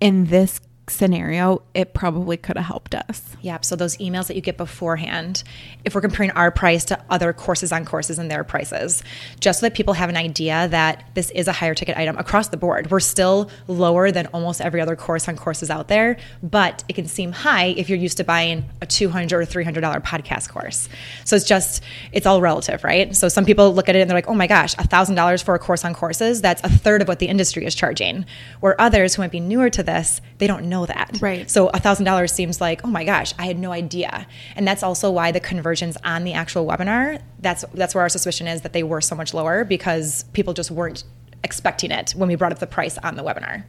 in 0.00 0.26
this 0.26 0.60
scenario, 0.88 1.62
it 1.74 1.94
probably 1.94 2.36
could 2.36 2.56
have 2.56 2.66
helped 2.66 2.94
us. 2.94 3.36
Yeah. 3.40 3.58
So 3.60 3.76
those 3.76 3.96
emails 3.98 4.26
that 4.26 4.34
you 4.34 4.42
get 4.42 4.56
beforehand, 4.56 5.44
if 5.84 5.94
we're 5.94 6.00
comparing 6.00 6.32
our 6.32 6.50
price 6.50 6.84
to 6.86 7.00
other 7.08 7.32
courses 7.32 7.72
on 7.72 7.84
courses 7.84 8.18
and 8.18 8.30
their 8.30 8.42
prices, 8.44 9.02
just 9.38 9.60
so 9.60 9.66
that 9.66 9.74
people 9.74 9.94
have 9.94 10.10
an 10.10 10.16
idea 10.16 10.68
that 10.68 11.04
this 11.14 11.30
is 11.30 11.46
a 11.46 11.52
higher 11.52 11.74
ticket 11.74 11.96
item 11.96 12.18
across 12.18 12.48
the 12.48 12.56
board. 12.56 12.90
We're 12.90 13.00
still 13.00 13.50
lower 13.68 14.10
than 14.10 14.26
almost 14.28 14.60
every 14.60 14.80
other 14.80 14.96
course 14.96 15.28
on 15.28 15.36
courses 15.36 15.70
out 15.70 15.88
there, 15.88 16.18
but 16.42 16.84
it 16.88 16.94
can 16.94 17.06
seem 17.06 17.32
high 17.32 17.66
if 17.66 17.88
you're 17.88 17.98
used 17.98 18.16
to 18.16 18.24
buying 18.24 18.64
a 18.80 18.86
200 18.86 19.42
or 19.42 19.46
$300 19.46 20.02
podcast 20.02 20.48
course. 20.48 20.88
So 21.24 21.36
it's 21.36 21.44
just, 21.44 21.82
it's 22.10 22.26
all 22.26 22.40
relative, 22.40 22.82
right? 22.82 23.14
So 23.14 23.28
some 23.28 23.44
people 23.44 23.72
look 23.72 23.88
at 23.88 23.96
it 23.96 24.00
and 24.00 24.10
they're 24.10 24.18
like, 24.18 24.28
oh 24.28 24.34
my 24.34 24.46
gosh, 24.48 24.74
a 24.74 24.88
$1,000 24.88 25.44
for 25.44 25.54
a 25.54 25.58
course 25.58 25.84
on 25.84 25.94
courses, 25.94 26.42
that's 26.42 26.62
a 26.64 26.68
third 26.68 27.02
of 27.02 27.08
what 27.08 27.20
the 27.20 27.26
industry 27.26 27.64
is 27.64 27.74
charging. 27.74 28.26
Where 28.60 28.78
others 28.80 29.14
who 29.14 29.22
might 29.22 29.30
be 29.30 29.40
newer 29.40 29.70
to 29.70 29.82
this, 29.82 30.20
they 30.38 30.46
don't 30.46 30.68
know 30.68 30.81
that. 30.86 31.18
Right. 31.20 31.50
So 31.50 31.68
a 31.68 31.78
thousand 31.78 32.04
dollars 32.04 32.32
seems 32.32 32.60
like, 32.60 32.84
oh 32.84 32.88
my 32.88 33.04
gosh, 33.04 33.34
I 33.38 33.46
had 33.46 33.58
no 33.58 33.72
idea. 33.72 34.26
And 34.56 34.66
that's 34.66 34.82
also 34.82 35.10
why 35.10 35.32
the 35.32 35.40
conversions 35.40 35.96
on 36.04 36.24
the 36.24 36.32
actual 36.32 36.66
webinar, 36.66 37.20
that's 37.40 37.64
that's 37.74 37.94
where 37.94 38.02
our 38.02 38.08
suspicion 38.08 38.46
is 38.46 38.62
that 38.62 38.72
they 38.72 38.82
were 38.82 39.00
so 39.00 39.14
much 39.14 39.34
lower 39.34 39.64
because 39.64 40.24
people 40.32 40.54
just 40.54 40.70
weren't 40.70 41.04
expecting 41.44 41.90
it 41.90 42.12
when 42.12 42.28
we 42.28 42.34
brought 42.34 42.52
up 42.52 42.58
the 42.58 42.66
price 42.66 42.98
on 42.98 43.16
the 43.16 43.22
webinar. 43.22 43.64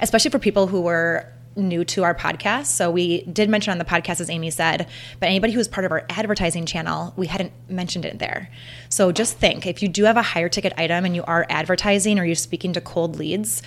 Especially 0.00 0.30
for 0.30 0.38
people 0.38 0.66
who 0.66 0.80
were 0.80 1.28
new 1.56 1.84
to 1.84 2.02
our 2.02 2.14
podcast. 2.14 2.66
So 2.66 2.90
we 2.90 3.22
did 3.22 3.48
mention 3.48 3.70
on 3.70 3.78
the 3.78 3.84
podcast, 3.84 4.20
as 4.20 4.30
Amy 4.30 4.50
said, 4.50 4.88
but 5.20 5.26
anybody 5.26 5.52
who 5.52 5.58
was 5.58 5.68
part 5.68 5.84
of 5.84 5.92
our 5.92 6.04
advertising 6.08 6.66
channel, 6.66 7.12
we 7.16 7.26
hadn't 7.26 7.52
mentioned 7.68 8.04
it 8.04 8.18
there. 8.18 8.50
So 8.88 9.12
just 9.12 9.38
think 9.38 9.66
if 9.66 9.82
you 9.82 9.88
do 9.88 10.04
have 10.04 10.16
a 10.16 10.22
higher 10.22 10.48
ticket 10.48 10.72
item 10.76 11.04
and 11.04 11.14
you 11.14 11.24
are 11.24 11.46
advertising 11.48 12.18
or 12.18 12.24
you're 12.24 12.34
speaking 12.34 12.72
to 12.72 12.80
cold 12.80 13.16
leads, 13.16 13.62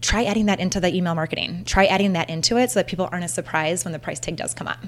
try 0.00 0.24
adding 0.24 0.46
that 0.46 0.60
into 0.60 0.80
the 0.80 0.94
email 0.94 1.14
marketing. 1.14 1.64
Try 1.64 1.86
adding 1.86 2.12
that 2.12 2.30
into 2.30 2.56
it 2.56 2.70
so 2.70 2.80
that 2.80 2.86
people 2.86 3.08
aren't 3.10 3.24
as 3.24 3.34
surprised 3.34 3.84
when 3.84 3.92
the 3.92 3.98
price 3.98 4.20
tag 4.20 4.36
does 4.36 4.54
come 4.54 4.68
up. 4.68 4.78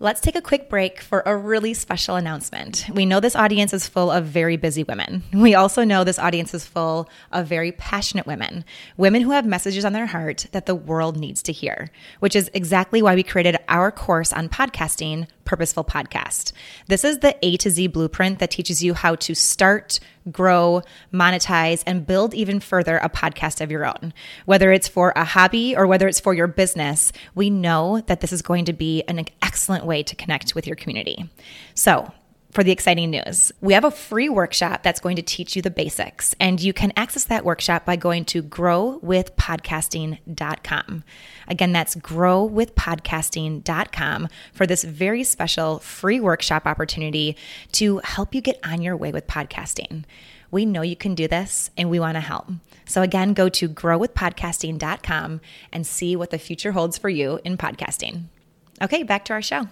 Let's 0.00 0.20
take 0.20 0.36
a 0.36 0.42
quick 0.42 0.68
break 0.68 1.00
for 1.00 1.22
a 1.24 1.34
really 1.34 1.72
special 1.72 2.16
announcement. 2.16 2.84
We 2.92 3.06
know 3.06 3.20
this 3.20 3.34
audience 3.34 3.72
is 3.72 3.88
full 3.88 4.10
of 4.10 4.26
very 4.26 4.58
busy 4.58 4.82
women. 4.82 5.22
We 5.32 5.54
also 5.54 5.82
know 5.82 6.04
this 6.04 6.18
audience 6.18 6.52
is 6.52 6.66
full 6.66 7.08
of 7.32 7.46
very 7.46 7.72
passionate 7.72 8.26
women, 8.26 8.66
women 8.98 9.22
who 9.22 9.30
have 9.30 9.46
messages 9.46 9.82
on 9.82 9.94
their 9.94 10.04
heart 10.04 10.48
that 10.52 10.66
the 10.66 10.74
world 10.74 11.16
needs 11.16 11.42
to 11.44 11.52
hear, 11.52 11.90
which 12.20 12.36
is 12.36 12.50
exactly 12.52 13.00
why 13.00 13.14
we 13.14 13.22
created 13.22 13.56
our 13.68 13.90
course 13.90 14.30
on 14.30 14.50
podcasting, 14.50 15.26
Purposeful 15.44 15.84
Podcast. 15.84 16.52
This 16.86 17.04
is 17.04 17.18
the 17.18 17.36
A 17.42 17.56
to 17.58 17.70
Z 17.70 17.88
blueprint 17.88 18.38
that 18.38 18.50
teaches 18.50 18.82
you 18.82 18.94
how 18.94 19.14
to 19.16 19.34
start, 19.34 20.00
grow, 20.30 20.82
monetize, 21.12 21.82
and 21.86 22.06
build 22.06 22.34
even 22.34 22.60
further 22.60 22.98
a 22.98 23.08
podcast 23.08 23.60
of 23.60 23.70
your 23.70 23.86
own. 23.86 24.12
Whether 24.46 24.72
it's 24.72 24.88
for 24.88 25.12
a 25.16 25.24
hobby 25.24 25.76
or 25.76 25.86
whether 25.86 26.08
it's 26.08 26.20
for 26.20 26.34
your 26.34 26.46
business, 26.46 27.12
we 27.34 27.50
know 27.50 28.00
that 28.06 28.20
this 28.20 28.32
is 28.32 28.42
going 28.42 28.64
to 28.66 28.72
be 28.72 29.02
an 29.08 29.24
excellent 29.42 29.84
way 29.84 30.02
to 30.02 30.16
connect 30.16 30.54
with 30.54 30.66
your 30.66 30.76
community. 30.76 31.28
So, 31.74 32.12
for 32.54 32.64
the 32.64 32.72
exciting 32.72 33.10
news. 33.10 33.52
We 33.60 33.74
have 33.74 33.84
a 33.84 33.90
free 33.90 34.30
workshop 34.30 34.84
that's 34.84 35.00
going 35.00 35.16
to 35.16 35.22
teach 35.22 35.56
you 35.56 35.62
the 35.62 35.70
basics, 35.70 36.34
and 36.38 36.62
you 36.62 36.72
can 36.72 36.92
access 36.96 37.24
that 37.24 37.44
workshop 37.44 37.84
by 37.84 37.96
going 37.96 38.24
to 38.26 38.40
growwithpodcasting.com. 38.42 41.04
Again, 41.48 41.72
that's 41.72 41.96
growwithpodcasting.com 41.96 44.28
for 44.52 44.66
this 44.66 44.84
very 44.84 45.24
special 45.24 45.80
free 45.80 46.20
workshop 46.20 46.66
opportunity 46.66 47.36
to 47.72 47.98
help 48.04 48.32
you 48.34 48.40
get 48.40 48.58
on 48.64 48.80
your 48.80 48.96
way 48.96 49.12
with 49.12 49.26
podcasting. 49.26 50.04
We 50.50 50.64
know 50.64 50.80
you 50.82 50.96
can 50.96 51.16
do 51.16 51.26
this 51.26 51.70
and 51.76 51.90
we 51.90 51.98
want 51.98 52.14
to 52.14 52.20
help. 52.20 52.46
So, 52.86 53.02
again, 53.02 53.34
go 53.34 53.48
to 53.48 53.68
growwithpodcasting.com 53.68 55.40
and 55.72 55.86
see 55.86 56.14
what 56.14 56.30
the 56.30 56.38
future 56.38 56.70
holds 56.72 56.96
for 56.96 57.08
you 57.08 57.40
in 57.44 57.56
podcasting. 57.56 58.26
Okay, 58.80 59.02
back 59.02 59.24
to 59.26 59.32
our 59.32 59.42
show. 59.42 59.68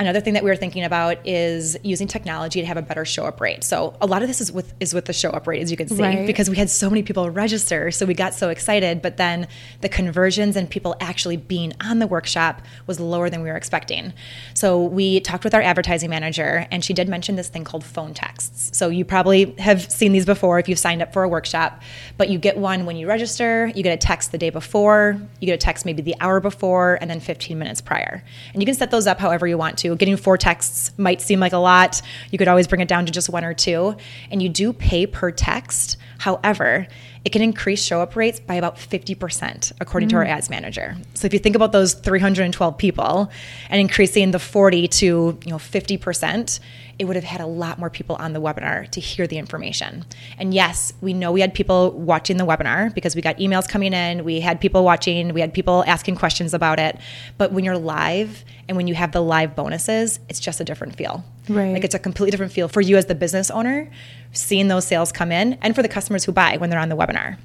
Another 0.00 0.20
thing 0.20 0.32
that 0.32 0.42
we 0.42 0.48
were 0.48 0.56
thinking 0.56 0.82
about 0.82 1.26
is 1.26 1.76
using 1.82 2.08
technology 2.08 2.62
to 2.62 2.66
have 2.66 2.78
a 2.78 2.82
better 2.82 3.04
show 3.04 3.26
up 3.26 3.38
rate. 3.38 3.62
So 3.62 3.94
a 4.00 4.06
lot 4.06 4.22
of 4.22 4.28
this 4.28 4.40
is 4.40 4.50
with 4.50 4.72
is 4.80 4.94
with 4.94 5.04
the 5.04 5.12
show 5.12 5.28
up 5.28 5.46
rate, 5.46 5.60
as 5.60 5.70
you 5.70 5.76
can 5.76 5.88
see, 5.88 6.02
right. 6.02 6.26
because 6.26 6.48
we 6.48 6.56
had 6.56 6.70
so 6.70 6.88
many 6.88 7.02
people 7.02 7.28
register, 7.28 7.90
so 7.90 8.06
we 8.06 8.14
got 8.14 8.32
so 8.32 8.48
excited. 8.48 9.02
But 9.02 9.18
then 9.18 9.46
the 9.82 9.90
conversions 9.90 10.56
and 10.56 10.70
people 10.70 10.96
actually 11.00 11.36
being 11.36 11.74
on 11.82 11.98
the 11.98 12.06
workshop 12.06 12.62
was 12.86 12.98
lower 12.98 13.28
than 13.28 13.42
we 13.42 13.50
were 13.50 13.56
expecting. 13.56 14.14
So 14.54 14.82
we 14.82 15.20
talked 15.20 15.44
with 15.44 15.54
our 15.54 15.60
advertising 15.60 16.08
manager, 16.08 16.66
and 16.70 16.82
she 16.82 16.94
did 16.94 17.06
mention 17.06 17.36
this 17.36 17.48
thing 17.48 17.64
called 17.64 17.84
phone 17.84 18.14
texts. 18.14 18.74
So 18.78 18.88
you 18.88 19.04
probably 19.04 19.54
have 19.58 19.90
seen 19.92 20.12
these 20.12 20.24
before 20.24 20.58
if 20.58 20.66
you've 20.66 20.78
signed 20.78 21.02
up 21.02 21.12
for 21.12 21.24
a 21.24 21.28
workshop, 21.28 21.82
but 22.16 22.30
you 22.30 22.38
get 22.38 22.56
one 22.56 22.86
when 22.86 22.96
you 22.96 23.06
register. 23.06 23.70
You 23.74 23.82
get 23.82 23.92
a 23.92 23.98
text 23.98 24.32
the 24.32 24.38
day 24.38 24.48
before. 24.48 25.20
You 25.40 25.46
get 25.46 25.54
a 25.54 25.58
text 25.58 25.84
maybe 25.84 26.00
the 26.00 26.14
hour 26.20 26.40
before, 26.40 26.96
and 27.02 27.10
then 27.10 27.20
15 27.20 27.58
minutes 27.58 27.82
prior. 27.82 28.24
And 28.54 28.62
you 28.62 28.66
can 28.66 28.74
set 28.74 28.90
those 28.90 29.06
up 29.06 29.18
however 29.18 29.46
you 29.46 29.58
want 29.58 29.76
to 29.78 29.89
getting 29.96 30.16
four 30.16 30.36
texts 30.36 30.92
might 30.98 31.20
seem 31.20 31.40
like 31.40 31.52
a 31.52 31.58
lot. 31.58 32.02
You 32.30 32.38
could 32.38 32.48
always 32.48 32.66
bring 32.66 32.80
it 32.80 32.88
down 32.88 33.06
to 33.06 33.12
just 33.12 33.28
one 33.28 33.44
or 33.44 33.54
two. 33.54 33.96
And 34.30 34.42
you 34.42 34.48
do 34.48 34.72
pay 34.72 35.06
per 35.06 35.30
text. 35.30 35.96
However, 36.18 36.86
it 37.24 37.30
can 37.30 37.42
increase 37.42 37.82
show 37.82 38.00
up 38.00 38.16
rates 38.16 38.40
by 38.40 38.54
about 38.54 38.76
50%, 38.76 39.72
according 39.80 40.08
mm. 40.08 40.12
to 40.12 40.16
our 40.16 40.24
mm. 40.24 40.30
ads 40.30 40.48
manager. 40.48 40.96
So 41.14 41.26
if 41.26 41.32
you 41.32 41.38
think 41.38 41.54
about 41.54 41.72
those 41.72 41.94
312 41.94 42.78
people 42.78 43.30
and 43.68 43.80
increasing 43.80 44.30
the 44.30 44.38
40 44.38 44.88
to 44.88 45.06
you 45.06 45.50
know 45.50 45.56
50%, 45.56 46.60
it 46.98 47.06
would 47.06 47.16
have 47.16 47.24
had 47.24 47.40
a 47.40 47.46
lot 47.46 47.78
more 47.78 47.88
people 47.88 48.16
on 48.16 48.34
the 48.34 48.40
webinar 48.40 48.86
to 48.90 49.00
hear 49.00 49.26
the 49.26 49.38
information. 49.38 50.04
And 50.38 50.52
yes, 50.52 50.92
we 51.00 51.14
know 51.14 51.32
we 51.32 51.40
had 51.40 51.54
people 51.54 51.92
watching 51.92 52.36
the 52.36 52.44
webinar 52.44 52.92
because 52.94 53.16
we 53.16 53.22
got 53.22 53.38
emails 53.38 53.66
coming 53.66 53.94
in, 53.94 54.22
we 54.22 54.40
had 54.40 54.60
people 54.60 54.84
watching, 54.84 55.32
we 55.32 55.40
had 55.40 55.54
people 55.54 55.82
asking 55.86 56.16
questions 56.16 56.52
about 56.52 56.78
it. 56.78 56.98
But 57.38 57.52
when 57.52 57.64
you're 57.64 57.78
live 57.78 58.44
and 58.68 58.76
when 58.76 58.86
you 58.86 58.94
have 58.94 59.12
the 59.12 59.22
live 59.22 59.56
bonuses, 59.56 60.20
it's 60.28 60.40
just 60.40 60.60
a 60.60 60.64
different 60.64 60.94
feel. 60.94 61.24
Right. 61.50 61.72
Like 61.72 61.84
it's 61.84 61.94
a 61.94 61.98
completely 61.98 62.30
different 62.30 62.52
feel 62.52 62.68
for 62.68 62.80
you 62.80 62.96
as 62.96 63.06
the 63.06 63.14
business 63.14 63.50
owner, 63.50 63.90
seeing 64.32 64.68
those 64.68 64.86
sales 64.86 65.10
come 65.10 65.32
in, 65.32 65.54
and 65.54 65.74
for 65.74 65.82
the 65.82 65.88
customers 65.88 66.24
who 66.24 66.32
buy 66.32 66.56
when 66.56 66.70
they're 66.70 66.78
on 66.78 66.88
the 66.88 66.96
webinar. 66.96 67.38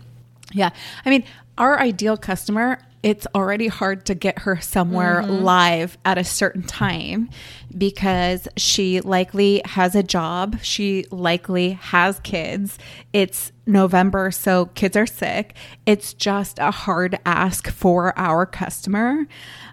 Yeah. 0.53 0.69
I 1.05 1.09
mean, 1.09 1.23
our 1.57 1.79
ideal 1.79 2.15
customer, 2.15 2.79
it's 3.01 3.25
already 3.33 3.67
hard 3.67 4.05
to 4.05 4.15
get 4.15 4.39
her 4.39 4.59
somewhere 4.61 5.21
mm-hmm. 5.21 5.43
live 5.43 5.97
at 6.05 6.17
a 6.17 6.23
certain 6.23 6.63
time 6.63 7.29
because 7.75 8.47
she 8.57 9.01
likely 9.01 9.61
has 9.65 9.95
a 9.95 10.03
job. 10.03 10.59
She 10.61 11.05
likely 11.09 11.71
has 11.71 12.19
kids. 12.19 12.77
It's 13.11 13.51
November, 13.65 14.31
so 14.31 14.67
kids 14.67 14.95
are 14.95 15.07
sick. 15.07 15.55
It's 15.85 16.13
just 16.13 16.59
a 16.59 16.71
hard 16.71 17.17
ask 17.25 17.69
for 17.69 18.17
our 18.17 18.45
customer. 18.45 19.25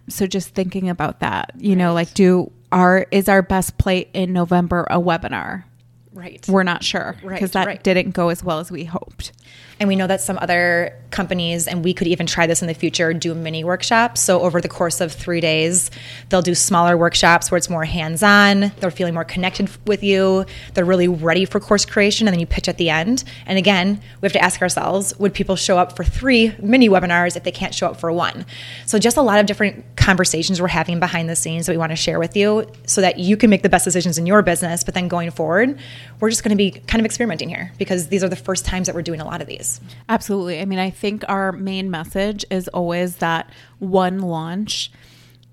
So 0.08 0.26
just 0.26 0.50
thinking 0.54 0.88
about 0.88 1.20
that, 1.20 1.52
you 1.58 1.70
right. 1.70 1.78
know, 1.78 1.94
like 1.94 2.14
do 2.14 2.50
our 2.72 3.06
is 3.10 3.28
our 3.28 3.42
best 3.42 3.78
play 3.78 4.08
in 4.12 4.32
November 4.32 4.86
a 4.90 4.96
webinar? 4.98 5.64
Right. 6.12 6.46
We're 6.48 6.62
not 6.62 6.82
sure 6.82 7.16
because 7.22 7.40
Right, 7.40 7.52
that 7.52 7.66
right. 7.66 7.82
didn't 7.82 8.10
go 8.10 8.28
as 8.28 8.42
well 8.44 8.58
as 8.58 8.70
we 8.70 8.84
hoped. 8.84 9.32
And 9.82 9.88
we 9.88 9.96
know 9.96 10.06
that 10.06 10.20
some 10.20 10.38
other 10.40 10.96
companies, 11.10 11.66
and 11.66 11.84
we 11.84 11.92
could 11.92 12.06
even 12.06 12.24
try 12.24 12.46
this 12.46 12.62
in 12.62 12.68
the 12.68 12.74
future, 12.74 13.12
do 13.12 13.34
mini 13.34 13.64
workshops. 13.64 14.20
So 14.20 14.40
over 14.40 14.60
the 14.60 14.68
course 14.68 15.00
of 15.00 15.12
three 15.12 15.40
days, 15.40 15.90
they'll 16.28 16.40
do 16.40 16.54
smaller 16.54 16.96
workshops 16.96 17.50
where 17.50 17.58
it's 17.58 17.68
more 17.68 17.84
hands 17.84 18.22
on. 18.22 18.72
They're 18.78 18.92
feeling 18.92 19.14
more 19.14 19.24
connected 19.24 19.68
with 19.86 20.04
you. 20.04 20.46
They're 20.74 20.84
really 20.84 21.08
ready 21.08 21.44
for 21.44 21.58
course 21.58 21.84
creation, 21.84 22.28
and 22.28 22.32
then 22.32 22.38
you 22.38 22.46
pitch 22.46 22.68
at 22.68 22.78
the 22.78 22.90
end. 22.90 23.24
And 23.44 23.58
again, 23.58 24.00
we 24.20 24.26
have 24.26 24.32
to 24.32 24.42
ask 24.42 24.62
ourselves 24.62 25.18
would 25.18 25.34
people 25.34 25.56
show 25.56 25.78
up 25.78 25.96
for 25.96 26.04
three 26.04 26.54
mini 26.62 26.88
webinars 26.88 27.36
if 27.36 27.42
they 27.42 27.52
can't 27.52 27.74
show 27.74 27.88
up 27.88 27.98
for 27.98 28.12
one? 28.12 28.46
So 28.86 28.98
just 28.98 29.16
a 29.16 29.22
lot 29.22 29.40
of 29.40 29.46
different 29.46 29.84
conversations 29.96 30.60
we're 30.60 30.68
having 30.68 31.00
behind 31.00 31.28
the 31.28 31.36
scenes 31.36 31.66
that 31.66 31.72
we 31.72 31.78
want 31.78 31.90
to 31.90 31.96
share 31.96 32.18
with 32.18 32.36
you 32.36 32.66
so 32.86 33.00
that 33.00 33.18
you 33.18 33.36
can 33.36 33.50
make 33.50 33.62
the 33.62 33.68
best 33.68 33.84
decisions 33.84 34.16
in 34.16 34.26
your 34.26 34.42
business. 34.42 34.84
But 34.84 34.94
then 34.94 35.08
going 35.08 35.30
forward, 35.30 35.78
we're 36.20 36.30
just 36.30 36.42
going 36.42 36.50
to 36.50 36.56
be 36.56 36.70
kind 36.70 37.00
of 37.00 37.04
experimenting 37.04 37.48
here 37.48 37.72
because 37.78 38.08
these 38.08 38.24
are 38.24 38.28
the 38.28 38.36
first 38.36 38.64
times 38.64 38.86
that 38.86 38.94
we're 38.94 39.02
doing 39.02 39.20
a 39.20 39.24
lot 39.24 39.41
of 39.42 39.46
these. 39.48 39.80
Absolutely. 40.08 40.60
I 40.60 40.64
mean, 40.64 40.78
I 40.78 40.88
think 40.90 41.24
our 41.28 41.52
main 41.52 41.90
message 41.90 42.44
is 42.50 42.68
always 42.68 43.16
that 43.16 43.50
one 43.78 44.20
launch 44.20 44.90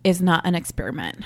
is 0.04 0.22
not 0.22 0.46
an 0.46 0.56
experiment. 0.56 1.18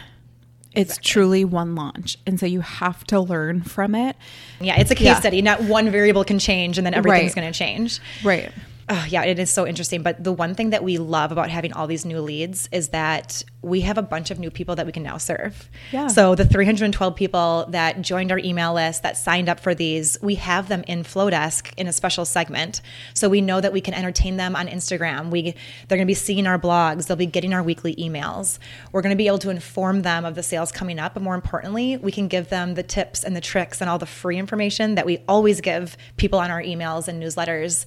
It's 0.74 0.98
truly 0.98 1.46
one 1.46 1.76
launch. 1.76 2.18
And 2.26 2.40
so 2.40 2.48
you 2.48 2.62
have 2.62 3.04
to 3.06 3.20
learn 3.20 3.62
from 3.62 3.94
it. 3.94 4.16
Yeah, 4.60 4.80
it's 4.80 4.90
a 4.90 4.96
case 4.96 5.06
Yeah. 5.06 5.20
study. 5.20 5.44
Not 5.44 5.62
one 5.62 5.92
variable 5.92 6.24
can 6.24 6.40
change 6.40 6.80
and 6.80 6.88
then 6.88 6.96
everything's 6.96 7.36
Right. 7.36 7.42
going 7.44 7.54
to 7.54 7.58
change. 7.58 8.00
Right. 8.24 8.52
Oh, 8.90 9.06
yeah, 9.08 9.24
it 9.24 9.40
is 9.40 9.50
so 9.50 9.66
interesting. 9.66 10.04
But 10.04 10.24
the 10.24 10.34
one 10.34 10.56
thing 10.56 10.72
that 10.72 10.84
we 10.84 10.98
love 10.98 11.32
about 11.32 11.50
having 11.50 11.74
all 11.74 11.88
these 11.88 12.06
new 12.06 12.20
leads 12.20 12.68
is 12.72 12.90
that 12.90 13.44
we 13.62 13.82
have 13.82 13.98
a 13.98 14.02
bunch 14.02 14.30
of 14.30 14.40
new 14.40 14.52
people 14.52 14.76
that 14.76 14.86
we 14.86 14.92
can 14.92 15.04
now 15.04 15.18
serve. 15.18 15.70
Yeah. 15.92 16.08
So 16.08 16.36
the 16.36 16.46
312 16.46 17.16
people 17.16 17.66
that 17.70 18.02
joined 18.02 18.32
our 18.32 18.40
email 18.40 18.74
list, 18.74 19.04
that 19.04 19.16
signed 19.16 19.48
up 19.48 19.60
for 19.60 19.74
these, 19.74 20.18
we 20.22 20.36
have 20.36 20.68
them 20.68 20.84
in 20.86 21.04
Flodesk 21.04 21.74
in 21.78 21.88
a 21.88 21.94
special 21.94 22.26
segment. 22.26 22.82
So 23.14 23.30
we 23.30 23.40
know 23.40 23.62
that 23.62 23.72
we 23.72 23.80
can 23.80 23.94
entertain 23.94 24.36
them 24.36 24.56
on 24.56 24.68
Instagram. 24.68 25.30
We 25.30 25.56
they're 25.88 25.98
going 25.98 26.02
to 26.02 26.06
be 26.06 26.14
seeing 26.14 26.46
our 26.46 26.60
blogs. 26.60 27.08
They'll 27.08 27.16
be 27.16 27.26
getting 27.26 27.54
our 27.54 27.64
weekly 27.64 27.96
emails. 27.96 28.60
We're 28.92 29.02
going 29.02 29.12
to 29.12 29.18
be 29.18 29.28
able 29.28 29.40
to 29.40 29.50
inform 29.50 30.02
them 30.02 30.26
of 30.26 30.36
the 30.36 30.44
sales 30.44 30.72
coming 30.72 31.00
up, 31.00 31.14
but 31.14 31.24
more 31.24 31.36
importantly, 31.36 31.98
we 31.98 32.12
can 32.12 32.28
give 32.28 32.50
them 32.50 32.74
the 32.74 32.84
tips 32.84 33.24
and 33.24 33.36
the 33.36 33.42
tricks 33.42 33.80
and 33.80 33.90
all 33.90 33.98
the 33.98 34.06
free 34.06 34.38
information 34.38 34.96
that 34.96 35.06
we 35.06 35.20
always 35.28 35.62
give 35.62 35.96
people 36.18 36.40
on 36.40 36.52
our 36.52 36.62
emails 36.62 37.08
and 37.08 37.22
newsletters 37.22 37.86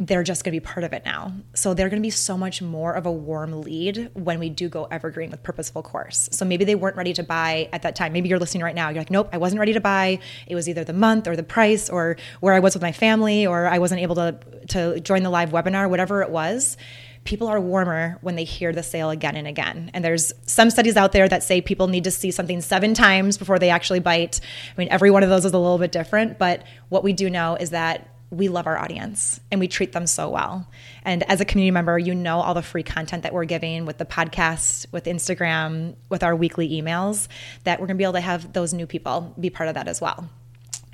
they're 0.00 0.22
just 0.22 0.44
going 0.44 0.54
to 0.54 0.60
be 0.60 0.64
part 0.64 0.84
of 0.84 0.92
it 0.92 1.04
now. 1.04 1.32
So 1.54 1.74
they're 1.74 1.88
going 1.88 2.00
to 2.00 2.06
be 2.06 2.10
so 2.10 2.38
much 2.38 2.62
more 2.62 2.92
of 2.92 3.04
a 3.04 3.10
warm 3.10 3.62
lead 3.62 4.10
when 4.14 4.38
we 4.38 4.48
do 4.48 4.68
go 4.68 4.84
evergreen 4.90 5.30
with 5.30 5.42
purposeful 5.42 5.82
course. 5.82 6.28
So 6.30 6.44
maybe 6.44 6.64
they 6.64 6.76
weren't 6.76 6.96
ready 6.96 7.12
to 7.14 7.24
buy 7.24 7.68
at 7.72 7.82
that 7.82 7.96
time. 7.96 8.12
Maybe 8.12 8.28
you're 8.28 8.38
listening 8.38 8.62
right 8.62 8.76
now. 8.76 8.90
You're 8.90 9.00
like, 9.00 9.10
nope, 9.10 9.28
I 9.32 9.38
wasn't 9.38 9.58
ready 9.58 9.72
to 9.72 9.80
buy. 9.80 10.20
It 10.46 10.54
was 10.54 10.68
either 10.68 10.84
the 10.84 10.92
month 10.92 11.26
or 11.26 11.34
the 11.34 11.42
price 11.42 11.90
or 11.90 12.16
where 12.40 12.54
I 12.54 12.60
was 12.60 12.74
with 12.74 12.82
my 12.82 12.92
family 12.92 13.46
or 13.46 13.66
I 13.66 13.78
wasn't 13.78 14.00
able 14.00 14.14
to 14.16 14.38
to 14.68 15.00
join 15.00 15.22
the 15.22 15.30
live 15.30 15.50
webinar, 15.50 15.88
whatever 15.90 16.22
it 16.22 16.30
was. 16.30 16.76
People 17.24 17.48
are 17.48 17.60
warmer 17.60 18.18
when 18.20 18.36
they 18.36 18.44
hear 18.44 18.72
the 18.72 18.82
sale 18.82 19.10
again 19.10 19.34
and 19.34 19.48
again. 19.48 19.90
And 19.92 20.04
there's 20.04 20.32
some 20.46 20.70
studies 20.70 20.96
out 20.96 21.12
there 21.12 21.28
that 21.28 21.42
say 21.42 21.60
people 21.60 21.88
need 21.88 22.04
to 22.04 22.10
see 22.10 22.30
something 22.30 22.60
seven 22.60 22.94
times 22.94 23.36
before 23.36 23.58
they 23.58 23.70
actually 23.70 24.00
bite. 24.00 24.40
I 24.42 24.80
mean, 24.80 24.88
every 24.90 25.10
one 25.10 25.22
of 25.22 25.28
those 25.28 25.44
is 25.44 25.52
a 25.52 25.58
little 25.58 25.78
bit 25.78 25.92
different, 25.92 26.38
but 26.38 26.64
what 26.88 27.02
we 27.02 27.12
do 27.12 27.28
know 27.28 27.56
is 27.56 27.70
that 27.70 28.08
we 28.30 28.48
love 28.48 28.66
our 28.66 28.78
audience 28.78 29.40
and 29.50 29.58
we 29.60 29.68
treat 29.68 29.92
them 29.92 30.06
so 30.06 30.28
well. 30.28 30.68
And 31.04 31.22
as 31.30 31.40
a 31.40 31.44
community 31.44 31.70
member, 31.70 31.98
you 31.98 32.14
know 32.14 32.40
all 32.40 32.54
the 32.54 32.62
free 32.62 32.82
content 32.82 33.22
that 33.22 33.32
we're 33.32 33.44
giving 33.44 33.86
with 33.86 33.98
the 33.98 34.04
podcast, 34.04 34.86
with 34.92 35.04
Instagram, 35.04 35.94
with 36.08 36.22
our 36.22 36.36
weekly 36.36 36.68
emails, 36.70 37.28
that 37.64 37.80
we're 37.80 37.86
going 37.86 37.96
to 37.96 37.98
be 37.98 38.04
able 38.04 38.14
to 38.14 38.20
have 38.20 38.52
those 38.52 38.74
new 38.74 38.86
people 38.86 39.34
be 39.40 39.50
part 39.50 39.68
of 39.68 39.74
that 39.74 39.88
as 39.88 40.00
well. 40.00 40.28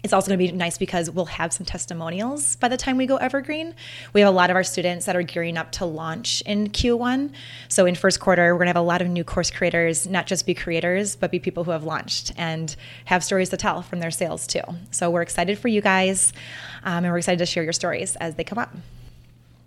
It's 0.04 0.12
also 0.12 0.28
going 0.28 0.38
to 0.38 0.52
be 0.52 0.52
nice 0.52 0.76
because 0.76 1.10
we'll 1.10 1.24
have 1.24 1.50
some 1.50 1.64
testimonials 1.64 2.56
by 2.56 2.68
the 2.68 2.76
time 2.76 2.98
we 2.98 3.06
go 3.06 3.16
evergreen. 3.16 3.74
We 4.12 4.20
have 4.20 4.28
a 4.28 4.36
lot 4.36 4.50
of 4.50 4.56
our 4.56 4.62
students 4.62 5.06
that 5.06 5.16
are 5.16 5.22
gearing 5.22 5.56
up 5.56 5.72
to 5.72 5.86
launch 5.86 6.42
in 6.42 6.68
Q1. 6.68 7.32
So 7.68 7.86
in 7.86 7.94
first 7.94 8.20
quarter, 8.20 8.52
we're 8.52 8.58
going 8.58 8.66
to 8.66 8.68
have 8.68 8.76
a 8.76 8.82
lot 8.82 9.00
of 9.00 9.08
new 9.08 9.24
course 9.24 9.50
creators, 9.50 10.06
not 10.06 10.26
just 10.26 10.44
be 10.44 10.52
creators, 10.52 11.16
but 11.16 11.30
be 11.30 11.38
people 11.38 11.64
who 11.64 11.70
have 11.70 11.84
launched 11.84 12.32
and 12.36 12.76
have 13.06 13.24
stories 13.24 13.48
to 13.48 13.56
tell 13.56 13.80
from 13.80 14.00
their 14.00 14.10
sales 14.10 14.46
too. 14.46 14.60
So 14.90 15.10
we're 15.10 15.22
excited 15.22 15.58
for 15.58 15.68
you 15.68 15.80
guys, 15.80 16.34
um, 16.82 17.04
and 17.04 17.10
we're 17.10 17.18
excited 17.18 17.38
to 17.38 17.46
share 17.46 17.64
your 17.64 17.72
stories 17.72 18.14
as 18.16 18.34
they 18.34 18.44
come 18.44 18.58
up. 18.58 18.76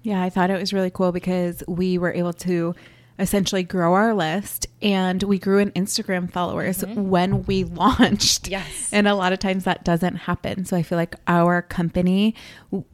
Yeah, 0.03 0.22
I 0.22 0.29
thought 0.29 0.51
it 0.51 0.60
was 0.60 0.72
really 0.72 0.91
cool 0.91 1.12
because 1.12 1.63
we 1.67 1.98
were 1.98 2.13
able 2.13 2.34
to 2.34 2.75
essentially 3.19 3.63
grow 3.63 3.93
our 3.93 4.13
list 4.13 4.67
and 4.81 5.24
we 5.24 5.39
grew 5.39 5.57
in 5.57 5.71
Instagram 5.71 6.31
followers 6.31 6.79
mm-hmm. 6.79 7.09
when 7.09 7.43
we 7.43 7.63
launched. 7.63 8.47
Yes. 8.47 8.89
And 8.91 9.07
a 9.07 9.15
lot 9.15 9.33
of 9.33 9.39
times 9.39 9.63
that 9.63 9.83
doesn't 9.83 10.15
happen. 10.15 10.65
So 10.65 10.77
I 10.77 10.83
feel 10.83 10.97
like 10.97 11.15
our 11.27 11.62
company, 11.62 12.36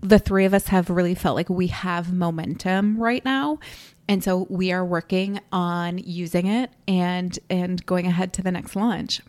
the 0.02 0.19
three 0.19 0.45
of 0.45 0.54
us 0.54 0.67
have 0.67 0.89
really 0.89 1.15
felt 1.15 1.36
like 1.36 1.50
we 1.50 1.67
have 1.67 2.13
momentum 2.13 2.98
right 2.98 3.24
now. 3.26 3.60
And 4.08 4.24
so 4.24 4.48
we 4.50 4.71
are 4.71 4.86
working 4.86 5.39
on 5.52 5.98
using 5.98 6.45
it 6.45 6.71
and 6.88 7.38
and 7.50 7.86
going 7.86 8.06
ahead 8.06 8.34
to 8.34 8.41
the 8.41 8.52
next 8.52 8.76
launch. 8.76 9.21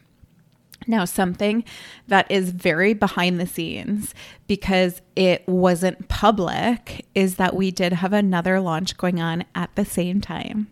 Now, 0.87 1.05
something 1.05 1.65
that 2.09 2.31
is 2.31 2.51
very 2.51 2.95
behind 2.95 3.41
the 3.41 3.47
scenes 3.47 4.15
because 4.47 5.01
it 5.17 5.47
wasn't 5.47 6.09
public 6.09 7.07
is 7.15 7.37
that 7.37 7.57
we 7.57 7.71
did 7.71 7.95
have 7.95 8.13
another 8.13 8.61
launch 8.61 8.97
going 8.97 9.21
on 9.21 9.45
at 9.55 9.75
the 9.75 9.85
same 9.85 10.21
time. 10.21 10.69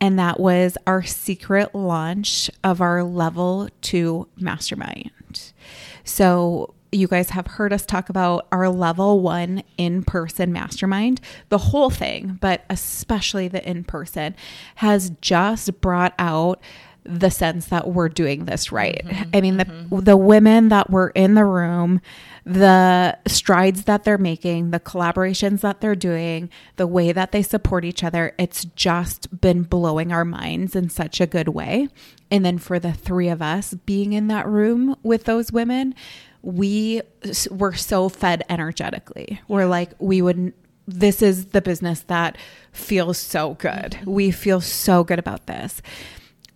And 0.00 0.18
that 0.18 0.38
was 0.38 0.76
our 0.86 1.02
secret 1.02 1.74
launch 1.74 2.50
of 2.62 2.80
our 2.80 3.02
level 3.02 3.68
two 3.80 4.28
mastermind. 4.36 5.52
So, 6.04 6.74
you 6.92 7.06
guys 7.06 7.30
have 7.30 7.46
heard 7.46 7.72
us 7.72 7.84
talk 7.84 8.08
about 8.08 8.46
our 8.50 8.68
level 8.68 9.20
one 9.20 9.62
in 9.76 10.02
person 10.02 10.52
mastermind. 10.52 11.20
The 11.48 11.58
whole 11.58 11.90
thing, 11.90 12.38
but 12.40 12.64
especially 12.70 13.48
the 13.48 13.66
in 13.68 13.84
person, 13.84 14.34
has 14.76 15.10
just 15.20 15.80
brought 15.80 16.14
out 16.18 16.60
the 17.08 17.30
sense 17.30 17.66
that 17.66 17.88
we're 17.88 18.08
doing 18.08 18.44
this 18.44 18.70
right. 18.70 19.02
Mm-hmm. 19.04 19.30
I 19.32 19.40
mean, 19.40 19.56
the 19.56 19.64
mm-hmm. 19.64 20.00
the 20.00 20.16
women 20.16 20.68
that 20.68 20.90
were 20.90 21.08
in 21.10 21.34
the 21.34 21.44
room, 21.44 22.00
the 22.44 23.16
strides 23.26 23.84
that 23.84 24.04
they're 24.04 24.18
making, 24.18 24.70
the 24.70 24.80
collaborations 24.80 25.62
that 25.62 25.80
they're 25.80 25.96
doing, 25.96 26.50
the 26.76 26.86
way 26.86 27.12
that 27.12 27.32
they 27.32 27.42
support 27.42 27.84
each 27.84 28.04
other, 28.04 28.34
it's 28.38 28.64
just 28.76 29.40
been 29.40 29.62
blowing 29.62 30.12
our 30.12 30.24
minds 30.24 30.76
in 30.76 30.90
such 30.90 31.20
a 31.20 31.26
good 31.26 31.48
way. 31.48 31.88
And 32.30 32.44
then 32.44 32.58
for 32.58 32.78
the 32.78 32.92
three 32.92 33.28
of 33.28 33.40
us 33.40 33.72
being 33.72 34.12
in 34.12 34.28
that 34.28 34.46
room 34.46 34.94
with 35.02 35.24
those 35.24 35.50
women, 35.50 35.94
we 36.42 37.00
s- 37.24 37.48
were 37.50 37.74
so 37.74 38.10
fed 38.10 38.44
energetically. 38.50 39.40
We're 39.48 39.66
like, 39.66 39.92
we 39.98 40.20
would 40.20 40.52
this 40.86 41.20
is 41.20 41.46
the 41.46 41.60
business 41.60 42.00
that 42.04 42.38
feels 42.72 43.18
so 43.18 43.54
good. 43.54 43.92
Mm-hmm. 43.92 44.10
We 44.10 44.30
feel 44.30 44.62
so 44.62 45.04
good 45.04 45.18
about 45.18 45.46
this. 45.46 45.82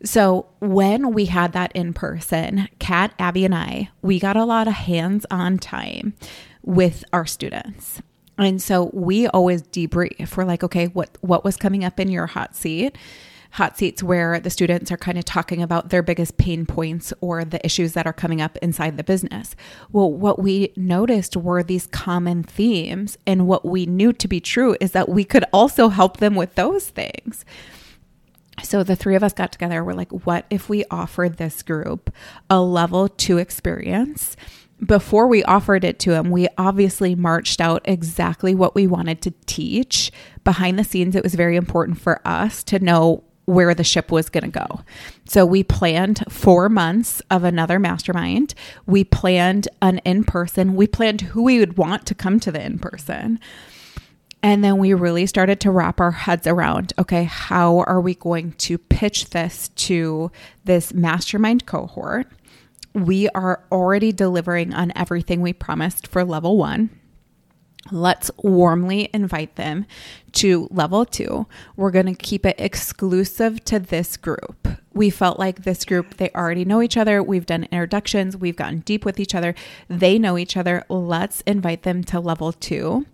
So 0.04 0.46
when 0.60 1.12
we 1.12 1.26
had 1.26 1.52
that 1.52 1.72
in 1.72 1.92
person, 1.92 2.68
Kat, 2.78 3.14
Abby, 3.18 3.44
and 3.44 3.54
I, 3.54 3.90
we 4.02 4.18
got 4.18 4.36
a 4.36 4.44
lot 4.44 4.66
of 4.66 4.74
hands-on 4.74 5.58
time 5.58 6.14
with 6.62 7.04
our 7.12 7.26
students. 7.26 8.02
And 8.38 8.60
so 8.60 8.90
we 8.92 9.28
always 9.28 9.62
debrief. 9.62 10.36
We're 10.36 10.44
like, 10.44 10.64
okay, 10.64 10.86
what 10.86 11.16
what 11.20 11.44
was 11.44 11.56
coming 11.56 11.84
up 11.84 12.00
in 12.00 12.10
your 12.10 12.26
hot 12.26 12.56
seat? 12.56 12.96
Hot 13.52 13.76
seats 13.76 14.02
where 14.02 14.40
the 14.40 14.48
students 14.48 14.90
are 14.90 14.96
kind 14.96 15.18
of 15.18 15.26
talking 15.26 15.62
about 15.62 15.90
their 15.90 16.02
biggest 16.02 16.38
pain 16.38 16.64
points 16.64 17.12
or 17.20 17.44
the 17.44 17.64
issues 17.64 17.92
that 17.92 18.06
are 18.06 18.12
coming 18.12 18.40
up 18.40 18.56
inside 18.58 18.96
the 18.96 19.04
business. 19.04 19.54
Well, 19.92 20.10
what 20.10 20.38
we 20.38 20.72
noticed 20.74 21.36
were 21.36 21.62
these 21.62 21.86
common 21.86 22.42
themes. 22.42 23.18
And 23.26 23.46
what 23.46 23.66
we 23.66 23.84
knew 23.84 24.14
to 24.14 24.26
be 24.26 24.40
true 24.40 24.74
is 24.80 24.92
that 24.92 25.10
we 25.10 25.24
could 25.24 25.44
also 25.52 25.90
help 25.90 26.16
them 26.16 26.34
with 26.34 26.54
those 26.54 26.88
things. 26.88 27.44
So 28.62 28.82
the 28.82 28.96
three 28.96 29.16
of 29.16 29.22
us 29.22 29.32
got 29.32 29.52
together. 29.52 29.82
We're 29.82 29.94
like, 29.94 30.10
what 30.26 30.46
if 30.50 30.68
we 30.68 30.84
offered 30.90 31.36
this 31.36 31.62
group 31.62 32.10
a 32.50 32.60
level 32.60 33.08
two 33.08 33.38
experience? 33.38 34.36
Before 34.84 35.28
we 35.28 35.44
offered 35.44 35.84
it 35.84 35.98
to 36.00 36.10
them, 36.10 36.30
we 36.30 36.48
obviously 36.58 37.14
marched 37.14 37.60
out 37.60 37.82
exactly 37.84 38.54
what 38.54 38.74
we 38.74 38.86
wanted 38.86 39.22
to 39.22 39.30
teach. 39.46 40.10
Behind 40.42 40.78
the 40.78 40.84
scenes, 40.84 41.14
it 41.14 41.22
was 41.22 41.34
very 41.34 41.56
important 41.56 42.00
for 42.00 42.20
us 42.26 42.64
to 42.64 42.80
know 42.80 43.22
where 43.44 43.74
the 43.74 43.84
ship 43.84 44.10
was 44.10 44.28
going 44.28 44.44
to 44.44 44.50
go. 44.50 44.80
So 45.26 45.44
we 45.44 45.62
planned 45.62 46.24
four 46.28 46.68
months 46.68 47.20
of 47.30 47.44
another 47.44 47.78
mastermind. 47.78 48.54
We 48.86 49.04
planned 49.04 49.68
an 49.80 49.98
in 49.98 50.24
person. 50.24 50.74
We 50.74 50.86
planned 50.86 51.20
who 51.22 51.42
we 51.42 51.58
would 51.58 51.76
want 51.76 52.06
to 52.06 52.14
come 52.14 52.38
to 52.40 52.52
the 52.52 52.64
in 52.64 52.78
person. 52.78 53.40
And 54.42 54.64
then 54.64 54.78
we 54.78 54.92
really 54.92 55.26
started 55.26 55.60
to 55.60 55.70
wrap 55.70 56.00
our 56.00 56.10
heads 56.10 56.46
around 56.46 56.92
okay, 56.98 57.24
how 57.24 57.78
are 57.80 58.00
we 58.00 58.14
going 58.14 58.52
to 58.52 58.76
pitch 58.76 59.30
this 59.30 59.68
to 59.68 60.30
this 60.64 60.92
mastermind 60.92 61.66
cohort? 61.66 62.26
We 62.92 63.28
are 63.30 63.64
already 63.70 64.12
delivering 64.12 64.74
on 64.74 64.92
everything 64.96 65.40
we 65.40 65.52
promised 65.52 66.06
for 66.06 66.24
level 66.24 66.58
one. 66.58 66.90
Let's 67.90 68.30
warmly 68.38 69.10
invite 69.12 69.56
them 69.56 69.86
to 70.32 70.68
level 70.70 71.04
two. 71.04 71.46
We're 71.76 71.90
going 71.90 72.06
to 72.06 72.14
keep 72.14 72.46
it 72.46 72.56
exclusive 72.58 73.64
to 73.64 73.80
this 73.80 74.16
group. 74.16 74.68
we 74.94 75.10
felt 75.10 75.38
like 75.38 75.64
this 75.64 75.84
group, 75.84 76.18
they 76.18 76.30
already 76.30 76.64
know 76.64 76.82
each 76.82 76.96
other. 76.96 77.22
We've 77.22 77.46
done 77.46 77.64
introductions, 77.64 78.36
we've 78.36 78.56
gotten 78.56 78.80
deep 78.80 79.04
with 79.04 79.18
each 79.18 79.34
other. 79.34 79.54
They 79.88 80.18
know 80.18 80.38
each 80.38 80.56
other. 80.56 80.84
Let's 80.88 81.40
invite 81.42 81.82
them 81.82 82.04
to 82.04 82.20
level 82.20 82.52
two. 82.52 83.06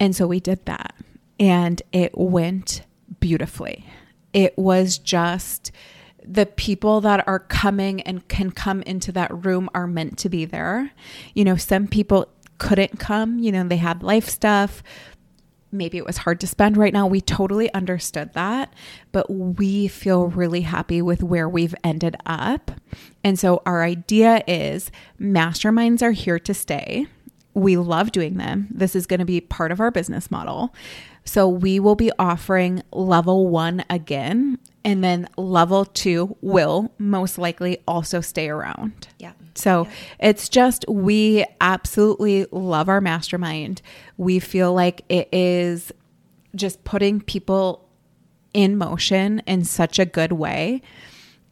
And 0.00 0.14
so 0.14 0.26
we 0.26 0.40
did 0.40 0.64
that. 0.66 0.94
And 1.38 1.82
it 1.92 2.16
went 2.16 2.82
beautifully. 3.20 3.86
It 4.32 4.56
was 4.58 4.98
just 4.98 5.72
the 6.26 6.46
people 6.46 7.00
that 7.02 7.26
are 7.28 7.38
coming 7.38 8.00
and 8.02 8.26
can 8.28 8.50
come 8.50 8.82
into 8.82 9.12
that 9.12 9.44
room 9.44 9.68
are 9.74 9.86
meant 9.86 10.18
to 10.18 10.28
be 10.28 10.44
there. 10.44 10.90
You 11.34 11.44
know, 11.44 11.56
some 11.56 11.86
people 11.86 12.28
couldn't 12.58 12.98
come, 12.98 13.38
you 13.38 13.52
know, 13.52 13.64
they 13.64 13.76
had 13.76 14.02
life 14.02 14.28
stuff. 14.28 14.82
Maybe 15.70 15.98
it 15.98 16.06
was 16.06 16.18
hard 16.18 16.40
to 16.40 16.46
spend 16.46 16.76
right 16.76 16.92
now. 16.92 17.06
We 17.06 17.20
totally 17.20 17.72
understood 17.74 18.32
that, 18.34 18.72
but 19.10 19.28
we 19.28 19.88
feel 19.88 20.28
really 20.28 20.60
happy 20.60 21.02
with 21.02 21.22
where 21.22 21.48
we've 21.48 21.74
ended 21.82 22.16
up. 22.24 22.70
And 23.24 23.38
so 23.38 23.60
our 23.66 23.82
idea 23.82 24.42
is 24.46 24.92
masterminds 25.20 26.00
are 26.00 26.12
here 26.12 26.38
to 26.38 26.54
stay. 26.54 27.08
We 27.54 27.76
love 27.76 28.12
doing 28.12 28.34
them. 28.36 28.68
This 28.70 28.96
is 28.96 29.06
going 29.06 29.20
to 29.20 29.24
be 29.24 29.40
part 29.40 29.72
of 29.72 29.80
our 29.80 29.90
business 29.90 30.30
model. 30.30 30.74
So 31.24 31.48
we 31.48 31.80
will 31.80 31.94
be 31.94 32.10
offering 32.18 32.82
level 32.92 33.48
one 33.48 33.84
again, 33.88 34.58
and 34.84 35.02
then 35.02 35.26
level 35.38 35.86
two 35.86 36.36
will 36.42 36.92
most 36.98 37.38
likely 37.38 37.78
also 37.88 38.20
stay 38.20 38.50
around. 38.50 39.08
Yeah. 39.18 39.32
So 39.54 39.84
yeah. 39.84 40.28
it's 40.28 40.48
just, 40.48 40.84
we 40.88 41.44
absolutely 41.60 42.46
love 42.50 42.88
our 42.88 43.00
mastermind. 43.00 43.80
We 44.18 44.38
feel 44.40 44.74
like 44.74 45.04
it 45.08 45.28
is 45.32 45.92
just 46.54 46.84
putting 46.84 47.20
people 47.20 47.88
in 48.52 48.76
motion 48.76 49.42
in 49.46 49.64
such 49.64 49.98
a 49.98 50.04
good 50.04 50.32
way. 50.32 50.82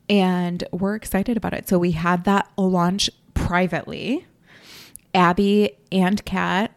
And 0.09 0.65
we're 0.73 0.97
excited 0.97 1.37
about 1.37 1.55
it. 1.55 1.69
So 1.69 1.79
we 1.79 1.93
had 1.93 2.25
that 2.25 2.51
launch 2.59 3.09
privately. 3.35 4.27
Abby 5.15 5.77
and 5.91 6.25
Kat 6.25 6.73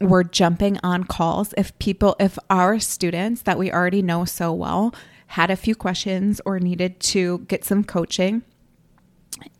were 0.00 0.24
jumping 0.24 0.78
on 0.82 1.04
calls 1.04 1.52
if 1.56 1.78
people, 1.78 2.16
if 2.18 2.38
our 2.48 2.78
students 2.78 3.42
that 3.42 3.58
we 3.58 3.70
already 3.70 4.02
know 4.02 4.24
so 4.24 4.52
well 4.52 4.94
had 5.28 5.50
a 5.50 5.56
few 5.56 5.74
questions 5.74 6.40
or 6.44 6.58
needed 6.58 6.98
to 7.00 7.40
get 7.40 7.64
some 7.64 7.84
coaching, 7.84 8.42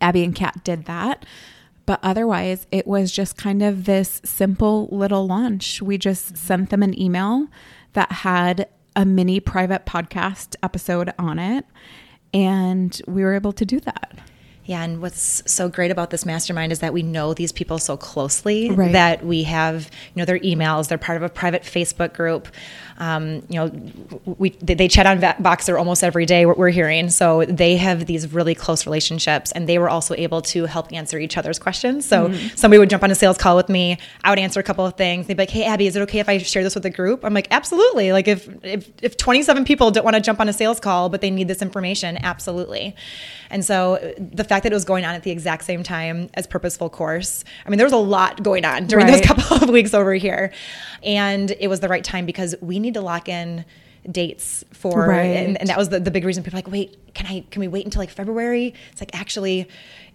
Abby 0.01 0.25
and 0.25 0.35
Kat 0.35 0.65
did 0.65 0.87
that. 0.87 1.25
But 1.87 2.01
otherwise, 2.03 2.67
it 2.71 2.87
was 2.87 3.13
just 3.13 3.37
kind 3.37 3.63
of 3.63 3.85
this 3.85 4.21
simple 4.25 4.89
little 4.93 5.27
launch. 5.27 5.83
We 5.83 5.99
just 5.99 6.37
sent 6.37 6.71
them 6.71 6.83
an 6.83 6.99
email 7.01 7.47
that 7.93 8.13
had 8.13 8.69
a 8.97 9.05
mini 9.05 9.41
private 9.41 9.87
podcast 9.87 10.57
episode 10.63 11.13
on 11.19 11.39
it, 11.39 11.65
and 12.33 13.01
we 13.07 13.23
were 13.23 13.35
able 13.35 13.53
to 13.53 13.65
do 13.65 13.81
that. 13.81 14.19
Yeah, 14.65 14.83
and 14.83 15.01
what's 15.01 15.43
so 15.51 15.69
great 15.69 15.91
about 15.91 16.11
this 16.11 16.27
mastermind 16.27 16.71
is 16.71 16.81
that 16.81 16.93
we 16.93 17.03
know 17.03 17.35
these 17.35 17.51
people 17.51 17.79
so 17.79 17.97
closely 17.97 18.71
right. 18.71 18.93
that 18.93 19.25
we 19.25 19.45
have, 19.45 19.91
you 20.15 20.21
know, 20.21 20.25
their 20.25 20.39
emails. 20.41 20.89
They're 20.89 20.99
part 20.99 21.17
of 21.17 21.23
a 21.23 21.29
private 21.29 21.63
Facebook 21.63 22.13
group. 22.13 22.47
Um, 23.01 23.43
you 23.49 23.59
know, 23.59 23.73
we 24.39 24.51
they, 24.51 24.87
chat 24.87 25.07
on 25.07 25.21
Voxer 25.21 25.79
almost 25.79 26.05
every 26.05 26.27
day. 26.27 26.45
What 26.45 26.59
we're 26.59 26.69
hearing, 26.69 27.09
so 27.09 27.47
they 27.47 27.77
have 27.77 28.05
these 28.05 28.31
really 28.33 28.55
close 28.55 28.85
relationships, 28.85 29.53
and 29.53 29.67
they 29.67 29.79
were 29.79 29.89
also 29.89 30.15
able 30.15 30.43
to 30.43 30.67
help 30.67 30.93
answer 30.93 31.19
each 31.19 31.39
other's 31.39 31.59
questions. 31.59 32.07
So 32.07 32.29
mm-hmm. 32.29 32.57
somebody 32.57 32.79
would 32.79 32.91
jump 32.91 33.03
on 33.03 33.11
a 33.11 33.15
sales 33.15 33.39
call 33.39 33.57
with 33.57 33.71
me. 33.71 33.97
I 34.23 34.29
would 34.29 34.39
answer 34.39 34.61
a 34.61 34.63
couple 34.63 34.85
of 34.85 34.99
things. 34.99 35.27
They'd 35.27 35.37
be 35.37 35.43
like, 35.43 35.51
"Hey, 35.51 35.65
Abby, 35.65 35.87
is 35.87 35.97
it 35.97 36.03
okay 36.03 36.19
if 36.19 36.29
I 36.29 36.37
share 36.39 36.63
this 36.63 36.75
with 36.75 36.83
the 36.83 36.91
group?" 36.91 37.25
I'm 37.25 37.33
like, 37.33 37.49
"Absolutely." 37.51 38.13
Like 38.13 38.29
if 38.29 38.49
if 38.63 38.91
if 39.03 39.17
27 39.17 39.65
people 39.65 39.91
don't 39.91 40.05
want 40.05 40.17
to 40.17 40.21
jump 40.21 40.39
on 40.39 40.51
a 40.51 40.53
sales 40.53 40.79
call, 40.79 41.09
but 41.09 41.23
they 41.23 41.31
need 41.31 41.49
this 41.49 41.63
information, 41.63 42.19
absolutely. 42.23 42.95
And 43.51 43.65
so 43.65 44.15
the 44.19 44.45
fact 44.45 44.63
that 44.63 44.73
it 44.73 44.75
was 44.75 44.85
going 44.85 45.05
on 45.05 45.15
at 45.15 45.25
the 45.25 45.31
exact 45.31 45.65
same 45.65 45.83
time 45.83 46.31
as 46.35 46.47
Purposeful 46.47 46.89
Course, 46.89 47.45
I 47.67 47.71
mean, 47.71 47.79
there 47.79 47.87
was 47.87 47.93
a 47.93 47.97
lot 47.97 48.43
going 48.43 48.65
on 48.65 48.87
during 48.87 49.07
right. 49.07 49.13
those 49.13 49.21
couple 49.27 49.57
of 49.57 49.71
weeks 49.71 49.93
over 49.93 50.15
here, 50.15 50.53
and 51.03 51.51
it 51.59 51.69
was 51.69 51.81
the 51.81 51.89
right 51.89 52.05
time 52.05 52.27
because 52.27 52.55
we 52.61 52.79
need 52.79 52.90
need 52.91 52.95
to 52.95 53.01
lock 53.01 53.29
in 53.29 53.65
dates 54.11 54.65
for 54.73 55.07
right. 55.07 55.23
and, 55.25 55.61
and, 55.61 55.69
that 55.69 55.77
was 55.77 55.91
the, 55.91 56.01
the 56.01 56.11
big 56.11 56.25
reason 56.25 56.43
people 56.43 56.57
like 56.57 56.71
wait 56.71 56.99
can 57.15 57.27
i 57.27 57.45
can 57.51 57.61
we 57.61 57.69
wait 57.69 57.85
until 57.85 58.01
like 58.01 58.11
february 58.11 58.75
it's 58.93 59.01
like 59.01 59.15
actually 59.15 59.69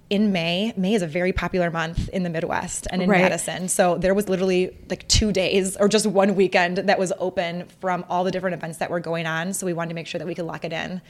in 0.10 0.32
may 0.32 0.74
may 0.76 0.94
is 0.94 1.02
a 1.02 1.08
very 1.08 1.32
popular 1.32 1.70
month 1.72 2.10
in 2.10 2.24
the 2.24 2.30
midwest 2.30 2.88
and 2.92 3.02
in 3.02 3.10
right. 3.10 3.22
madison 3.22 3.68
so 3.68 3.98
there 3.98 4.14
was 4.14 4.28
literally 4.28 4.76
like 4.90 5.08
two 5.08 5.32
days 5.32 5.78
or 5.78 5.88
just 5.88 6.08
one 6.08 6.36
weekend 6.36 6.78
that 6.78 6.98
was 6.98 7.14
open 7.20 7.66
from 7.80 8.04
all 8.10 8.24
the 8.24 8.32
different 8.32 8.54
events 8.54 8.78
that 8.80 8.90
were 8.90 9.00
going 9.00 9.26
on 9.26 9.54
so 9.54 9.66
we 9.66 9.74
wanted 9.74 9.90
to 9.90 9.96
make 9.96 10.08
sure 10.08 10.20
that 10.20 10.28
we 10.28 10.36
could 10.36 10.46
lock 10.46 10.66
it 10.66 10.74
in 10.74 11.02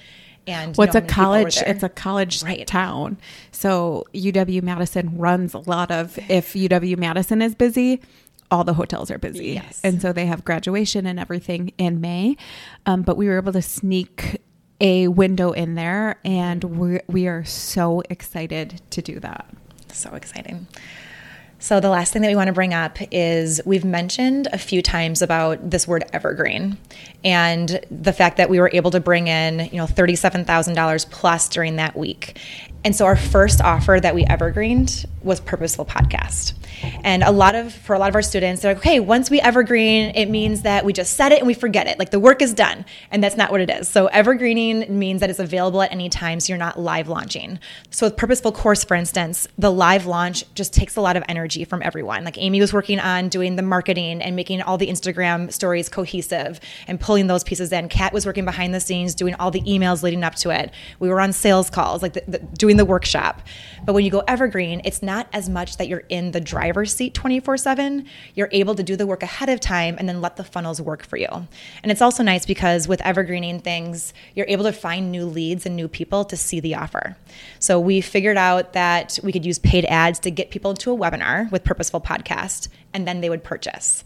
and 0.48 0.78
well, 0.78 0.88
it's 0.88 0.96
a 0.96 1.02
college 1.02 1.58
it's 1.58 1.84
a 1.84 1.90
college 1.90 2.44
right. 2.44 2.68
town 2.68 3.18
so 3.52 4.06
uw 4.14 4.62
madison 4.64 5.18
runs 5.18 5.54
a 5.54 5.60
lot 5.60 5.92
of 5.92 6.18
if 6.30 6.54
uw 6.54 6.98
madison 6.98 7.42
is 7.42 7.56
busy 7.56 8.02
all 8.52 8.64
the 8.64 8.74
hotels 8.74 9.10
are 9.12 9.18
busy. 9.18 9.54
Yes. 9.54 9.82
And 9.84 10.02
so 10.02 10.14
they 10.14 10.26
have 10.26 10.46
graduation 10.46 11.06
and 11.06 11.20
everything 11.20 11.74
in 11.78 12.02
May. 12.02 12.38
Um, 12.86 13.02
but 13.02 13.18
we 13.18 13.28
were 13.28 13.38
able 13.38 13.54
to 13.54 13.62
sneak 13.62 14.42
a 14.82 15.08
window 15.08 15.52
in 15.52 15.76
there, 15.76 16.20
and 16.26 16.64
we 16.64 17.00
we 17.08 17.28
are 17.28 17.46
so 17.46 18.04
excited 18.10 18.82
to 18.92 19.02
do 19.02 19.20
that. 19.22 19.48
So 19.92 20.14
exciting. 20.14 20.68
So, 21.58 21.80
the 21.80 21.90
last 21.90 22.14
thing 22.14 22.22
that 22.22 22.28
we 22.28 22.36
want 22.36 22.48
to 22.48 22.54
bring 22.54 22.74
up 22.74 22.98
is 23.12 23.62
we've 23.66 23.86
mentioned 23.86 24.48
a 24.54 24.58
few 24.58 24.82
times 24.82 25.22
about 25.22 25.72
this 25.72 25.88
word 25.88 26.04
evergreen 26.14 26.78
and 27.24 27.80
the 27.90 28.14
fact 28.14 28.38
that 28.38 28.50
we 28.50 28.60
were 28.60 28.70
able 28.74 28.92
to 28.92 29.00
bring 29.00 29.28
in, 29.28 29.70
you 29.72 29.78
know, 29.78 29.88
$37,000 29.88 31.10
plus 31.10 31.50
during 31.50 31.78
that 31.78 31.96
week. 31.98 32.38
And 32.86 32.96
so 32.96 33.06
our 33.06 33.16
first 33.16 33.62
offer 33.62 34.00
that 34.00 34.14
we 34.14 34.26
evergreened 34.26 35.08
was 35.24 35.40
Purposeful 35.40 35.86
Podcast. 35.86 36.54
And 37.04 37.24
a 37.24 37.32
lot 37.32 37.56
of 37.56 37.74
for 37.74 37.96
a 37.96 38.00
lot 38.00 38.10
of 38.10 38.16
our 38.16 38.22
students, 38.22 38.62
they're 38.62 38.74
like, 38.74 38.78
okay, 38.78 39.00
once 39.00 39.32
we 39.32 39.42
evergreen, 39.42 40.12
it 40.14 40.30
means 40.30 40.62
that 40.62 40.86
we 40.86 40.94
just 40.94 41.16
set 41.16 41.32
it 41.32 41.40
and 41.40 41.48
we 41.48 41.56
forget 41.56 41.88
it. 41.88 41.98
Like 41.98 42.12
the 42.12 42.20
work 42.20 42.44
is 42.44 42.54
done. 42.54 42.86
And 43.10 43.24
that's 43.24 43.36
not 43.36 43.50
what 43.50 43.60
it 43.60 43.72
is. 43.72 43.88
So 43.88 44.06
evergreening 44.08 45.00
means 45.00 45.22
that 45.22 45.32
it's 45.32 45.40
available 45.40 45.82
at 45.82 45.92
any 45.92 46.10
time, 46.10 46.40
so 46.40 46.52
you're 46.52 46.60
not 46.60 46.80
live 46.80 47.08
launching. 47.08 47.60
So 47.90 48.06
with 48.06 48.18
Purposeful 48.18 48.52
Course, 48.52 48.84
for 48.84 48.94
instance, 48.94 49.48
the 49.58 49.72
live 49.72 50.06
launch 50.06 50.44
just 50.54 50.72
takes 50.72 50.96
a 50.96 51.02
lot 51.02 51.18
of 51.18 51.24
energy 51.28 51.66
from 51.66 51.82
everyone. 51.82 52.24
Like 52.24 52.38
Amy 52.38 52.60
was 52.60 52.72
working 52.72 53.00
on 53.00 53.30
doing 53.30 53.56
the 53.56 53.64
marketing 53.64 54.22
and 54.22 54.36
making 54.36 54.62
all 54.62 54.78
the 54.78 54.88
Instagram 54.88 55.52
stories 55.52 55.90
cohesive 55.90 56.60
and 56.88 57.00
pulling 57.00 57.26
those 57.26 57.44
pieces 57.44 57.72
in. 57.72 57.90
Kat 57.90 58.14
was 58.14 58.28
working 58.28 58.46
behind 58.46 58.76
the 58.76 58.80
scenes, 58.80 59.16
doing 59.16 59.34
all 59.36 59.50
the 59.50 59.62
emails 59.62 60.04
leading 60.04 60.24
up 60.24 60.36
to 60.36 60.52
it. 60.52 60.72
We 61.00 61.10
were 61.10 61.20
on 61.20 61.34
sales 61.34 61.72
calls, 61.72 62.04
like 62.04 62.14
the, 62.14 62.24
the, 62.28 62.40
doing 62.40 62.75
doing 62.76 62.86
the 62.86 62.90
workshop. 62.90 63.42
But 63.86 63.94
when 63.94 64.04
you 64.04 64.12
go 64.12 64.24
evergreen, 64.28 64.82
it's 64.84 65.02
not 65.02 65.28
as 65.32 65.48
much 65.48 65.78
that 65.78 65.88
you're 65.88 66.04
in 66.10 66.32
the 66.32 66.42
driver's 66.42 66.94
seat 66.94 67.14
24 67.14 67.58
7. 67.58 68.06
You're 68.34 68.50
able 68.52 68.76
to 68.76 68.84
do 68.84 68.96
the 68.96 69.08
work 69.08 69.24
ahead 69.24 69.50
of 69.50 69.60
time 69.60 69.96
and 70.00 70.10
then 70.10 70.22
let 70.22 70.36
the 70.36 70.44
funnels 70.44 70.82
work 70.82 71.06
for 71.06 71.18
you. 71.18 71.28
And 71.84 71.92
it's 71.92 72.02
also 72.02 72.24
nice 72.24 72.46
because 72.46 72.88
with 72.88 73.02
evergreening 73.02 73.60
things, 73.60 74.14
you're 74.34 74.48
able 74.50 74.66
to 74.66 74.74
find 74.74 75.12
new 75.12 75.26
leads 75.26 75.66
and 75.66 75.76
new 75.76 75.88
people 75.88 76.26
to 76.26 76.36
see 76.36 76.60
the 76.60 76.76
offer. 76.76 77.16
So 77.60 77.80
we 77.80 78.02
figured 78.02 78.38
out 78.38 78.74
that 78.74 79.20
we 79.24 79.32
could 79.32 79.46
use 79.46 79.60
paid 79.60 79.86
ads 79.86 80.20
to 80.20 80.32
get 80.32 80.50
people 80.50 80.72
into 80.72 80.92
a 80.92 80.98
webinar 80.98 81.52
with 81.52 81.64
Purposeful 81.64 82.02
Podcast 82.02 82.68
and 82.94 83.08
then 83.08 83.22
they 83.22 83.30
would 83.30 83.44
purchase 83.44 84.04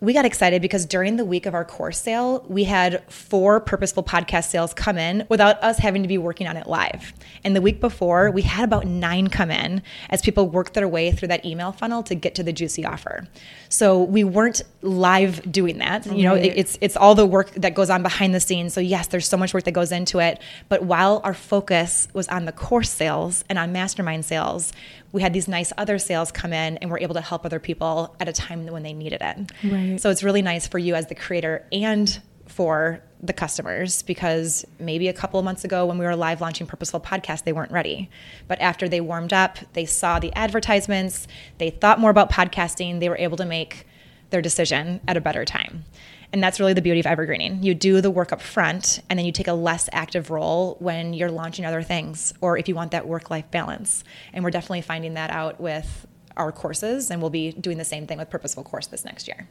we 0.00 0.14
got 0.14 0.24
excited 0.24 0.62
because 0.62 0.86
during 0.86 1.16
the 1.16 1.24
week 1.26 1.44
of 1.44 1.54
our 1.54 1.64
course 1.64 2.00
sale, 2.00 2.44
we 2.48 2.64
had 2.64 3.02
four 3.12 3.60
purposeful 3.60 4.02
podcast 4.02 4.48
sales 4.48 4.72
come 4.72 4.96
in 4.96 5.26
without 5.28 5.62
us 5.62 5.78
having 5.78 6.02
to 6.02 6.08
be 6.08 6.16
working 6.16 6.46
on 6.46 6.56
it 6.56 6.66
live. 6.66 7.12
And 7.44 7.54
the 7.54 7.60
week 7.60 7.80
before, 7.80 8.09
we 8.30 8.42
had 8.42 8.64
about 8.64 8.86
nine 8.86 9.28
come 9.28 9.50
in 9.50 9.82
as 10.08 10.22
people 10.22 10.48
worked 10.48 10.74
their 10.74 10.88
way 10.88 11.12
through 11.12 11.28
that 11.28 11.44
email 11.44 11.72
funnel 11.72 12.02
to 12.04 12.14
get 12.14 12.34
to 12.36 12.42
the 12.42 12.52
juicy 12.52 12.84
offer. 12.84 13.26
So 13.68 14.02
we 14.02 14.24
weren't 14.24 14.62
live 14.82 15.50
doing 15.50 15.78
that. 15.78 16.06
You 16.06 16.24
know, 16.24 16.34
it's 16.34 16.76
it's 16.80 16.96
all 16.96 17.14
the 17.14 17.26
work 17.26 17.52
that 17.52 17.74
goes 17.74 17.90
on 17.90 18.02
behind 18.02 18.34
the 18.34 18.40
scenes. 18.40 18.74
So 18.74 18.80
yes, 18.80 19.06
there's 19.06 19.28
so 19.28 19.36
much 19.36 19.54
work 19.54 19.64
that 19.64 19.72
goes 19.72 19.92
into 19.92 20.18
it. 20.18 20.40
But 20.68 20.82
while 20.82 21.20
our 21.22 21.34
focus 21.34 22.08
was 22.12 22.26
on 22.28 22.44
the 22.46 22.52
course 22.52 22.90
sales 22.90 23.44
and 23.48 23.58
on 23.58 23.72
mastermind 23.72 24.24
sales, 24.24 24.72
we 25.12 25.22
had 25.22 25.32
these 25.32 25.48
nice 25.48 25.72
other 25.78 25.98
sales 25.98 26.32
come 26.32 26.52
in 26.52 26.78
and 26.78 26.90
we're 26.90 27.00
able 27.00 27.14
to 27.14 27.20
help 27.20 27.44
other 27.44 27.60
people 27.60 28.14
at 28.18 28.28
a 28.28 28.32
time 28.32 28.66
when 28.66 28.82
they 28.82 28.92
needed 28.92 29.20
it. 29.20 29.52
Right. 29.64 30.00
So 30.00 30.10
it's 30.10 30.22
really 30.22 30.42
nice 30.42 30.66
for 30.66 30.78
you 30.78 30.94
as 30.94 31.06
the 31.06 31.14
creator 31.14 31.66
and 31.72 32.20
for 32.46 33.02
the 33.22 33.32
customers 33.32 34.02
because 34.02 34.64
maybe 34.78 35.08
a 35.08 35.12
couple 35.12 35.38
of 35.38 35.44
months 35.44 35.64
ago 35.64 35.84
when 35.86 35.98
we 35.98 36.04
were 36.04 36.16
live 36.16 36.40
launching 36.40 36.66
Purposeful 36.66 37.00
Podcast, 37.00 37.44
they 37.44 37.52
weren't 37.52 37.72
ready. 37.72 38.08
But 38.48 38.60
after 38.60 38.88
they 38.88 39.00
warmed 39.00 39.32
up, 39.32 39.58
they 39.74 39.84
saw 39.84 40.18
the 40.18 40.32
advertisements, 40.34 41.28
they 41.58 41.70
thought 41.70 42.00
more 42.00 42.10
about 42.10 42.30
podcasting, 42.30 43.00
they 43.00 43.08
were 43.08 43.18
able 43.18 43.36
to 43.36 43.44
make 43.44 43.86
their 44.30 44.40
decision 44.40 45.00
at 45.06 45.16
a 45.16 45.20
better 45.20 45.44
time. 45.44 45.84
And 46.32 46.42
that's 46.42 46.60
really 46.60 46.74
the 46.74 46.82
beauty 46.82 47.00
of 47.00 47.06
evergreening. 47.06 47.62
You 47.62 47.74
do 47.74 48.00
the 48.00 48.10
work 48.10 48.32
up 48.32 48.40
front 48.40 49.00
and 49.10 49.18
then 49.18 49.26
you 49.26 49.32
take 49.32 49.48
a 49.48 49.52
less 49.52 49.88
active 49.92 50.30
role 50.30 50.76
when 50.78 51.12
you're 51.12 51.30
launching 51.30 51.64
other 51.64 51.82
things 51.82 52.32
or 52.40 52.56
if 52.56 52.68
you 52.68 52.74
want 52.74 52.92
that 52.92 53.06
work 53.06 53.30
life 53.30 53.50
balance. 53.50 54.04
And 54.32 54.44
we're 54.44 54.52
definitely 54.52 54.82
finding 54.82 55.14
that 55.14 55.30
out 55.30 55.60
with 55.60 56.06
our 56.36 56.52
courses 56.52 57.10
and 57.10 57.20
we'll 57.20 57.30
be 57.30 57.52
doing 57.52 57.78
the 57.78 57.84
same 57.84 58.06
thing 58.06 58.18
with 58.18 58.30
Purposeful 58.30 58.62
Course 58.62 58.86
this 58.86 59.04
next 59.04 59.26
year. 59.26 59.48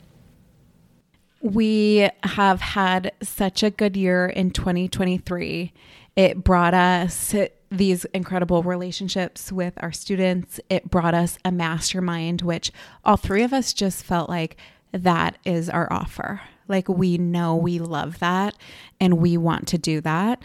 We 1.41 2.09
have 2.23 2.59
had 2.61 3.13
such 3.21 3.63
a 3.63 3.69
good 3.69 3.95
year 3.95 4.27
in 4.27 4.51
2023 4.51 5.71
It 6.15 6.43
brought 6.43 6.73
us 6.73 7.33
these 7.71 8.03
incredible 8.05 8.63
relationships 8.63 9.51
with 9.51 9.73
our 9.77 9.91
students. 9.91 10.59
It 10.69 10.89
brought 10.89 11.13
us 11.13 11.37
a 11.45 11.51
mastermind, 11.51 12.41
which 12.41 12.71
all 13.05 13.15
three 13.15 13.43
of 13.43 13.53
us 13.53 13.71
just 13.73 14.03
felt 14.03 14.29
like 14.29 14.57
that 14.91 15.37
is 15.45 15.69
our 15.69 15.91
offer. 15.93 16.41
Like 16.67 16.89
we 16.89 17.17
know 17.17 17.55
we 17.55 17.79
love 17.79 18.19
that 18.19 18.55
and 18.99 19.19
we 19.19 19.37
want 19.37 19.67
to 19.69 19.77
do 19.77 20.01
that. 20.01 20.41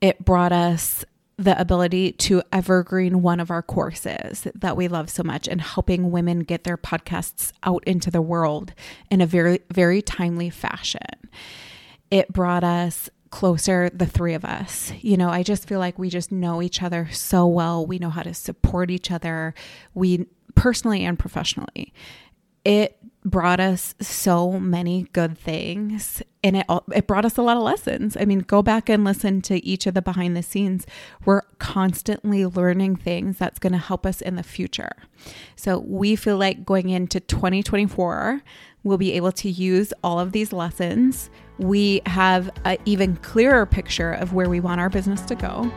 It 0.00 0.24
brought 0.24 0.52
us 0.52 1.04
the 1.38 1.58
ability 1.60 2.10
to 2.12 2.42
evergreen 2.52 3.22
one 3.22 3.38
of 3.38 3.50
our 3.50 3.62
courses 3.62 4.48
that 4.56 4.76
we 4.76 4.88
love 4.88 5.08
so 5.08 5.22
much 5.22 5.46
and 5.46 5.60
helping 5.60 6.10
women 6.10 6.40
get 6.40 6.64
their 6.64 6.76
podcasts 6.76 7.52
out 7.62 7.82
into 7.84 8.10
the 8.10 8.20
world 8.20 8.74
in 9.08 9.20
a 9.20 9.26
very, 9.26 9.60
very 9.72 10.02
timely 10.02 10.50
fashion. 10.50 11.00
It 12.10 12.32
brought 12.32 12.64
us 12.64 13.08
closer, 13.30 13.88
the 13.90 14.06
three 14.06 14.34
of 14.34 14.44
us. 14.44 14.92
You 15.00 15.16
know, 15.16 15.28
I 15.28 15.44
just 15.44 15.68
feel 15.68 15.78
like 15.78 15.98
we 15.98 16.10
just 16.10 16.32
know 16.32 16.60
each 16.60 16.82
other 16.82 17.08
so 17.12 17.46
well. 17.46 17.86
We 17.86 17.98
know 17.98 18.10
how 18.10 18.22
to 18.22 18.34
support 18.34 18.90
each 18.90 19.10
other, 19.10 19.54
we 19.94 20.26
personally 20.56 21.04
and 21.04 21.16
professionally. 21.16 21.92
It 22.64 22.98
brought 23.24 23.60
us 23.60 23.94
so 24.00 24.58
many 24.58 25.04
good 25.12 25.38
things 25.38 26.22
and 26.44 26.56
it 26.56 26.66
it 26.94 27.06
brought 27.06 27.24
us 27.24 27.36
a 27.36 27.42
lot 27.42 27.56
of 27.56 27.62
lessons. 27.62 28.16
I 28.18 28.24
mean, 28.24 28.40
go 28.40 28.62
back 28.62 28.88
and 28.88 29.04
listen 29.04 29.42
to 29.42 29.64
each 29.64 29.86
of 29.86 29.94
the 29.94 30.02
behind 30.02 30.36
the 30.36 30.42
scenes. 30.42 30.86
We're 31.24 31.42
constantly 31.58 32.46
learning 32.46 32.96
things 32.96 33.38
that's 33.38 33.58
going 33.58 33.72
to 33.72 33.78
help 33.78 34.06
us 34.06 34.20
in 34.20 34.36
the 34.36 34.42
future. 34.42 34.92
So, 35.56 35.78
we 35.78 36.16
feel 36.16 36.36
like 36.36 36.64
going 36.64 36.90
into 36.90 37.20
2024, 37.20 38.42
we'll 38.84 38.98
be 38.98 39.12
able 39.12 39.32
to 39.32 39.50
use 39.50 39.92
all 40.04 40.20
of 40.20 40.32
these 40.32 40.52
lessons. 40.52 41.30
We 41.58 42.02
have 42.06 42.50
an 42.64 42.78
even 42.84 43.16
clearer 43.16 43.66
picture 43.66 44.12
of 44.12 44.32
where 44.32 44.48
we 44.48 44.60
want 44.60 44.80
our 44.80 44.90
business 44.90 45.22
to 45.22 45.34
go. 45.34 45.70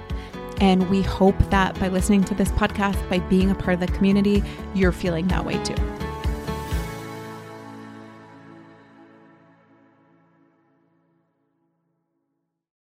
And 0.60 0.88
we 0.91 1.02
hope 1.02 1.38
that 1.50 1.80
by 1.80 1.88
listening 1.88 2.24
to 2.26 2.36
this 2.36 2.50
podcast, 2.52 3.10
by 3.10 3.17
being 3.17 3.50
a 3.50 3.56
part 3.56 3.74
of 3.74 3.80
the 3.80 3.88
community, 3.88 4.43
you're 4.76 4.91
feeling 4.91 5.28
that 5.30 5.43
way 5.43 5.62
too. 5.63 6.11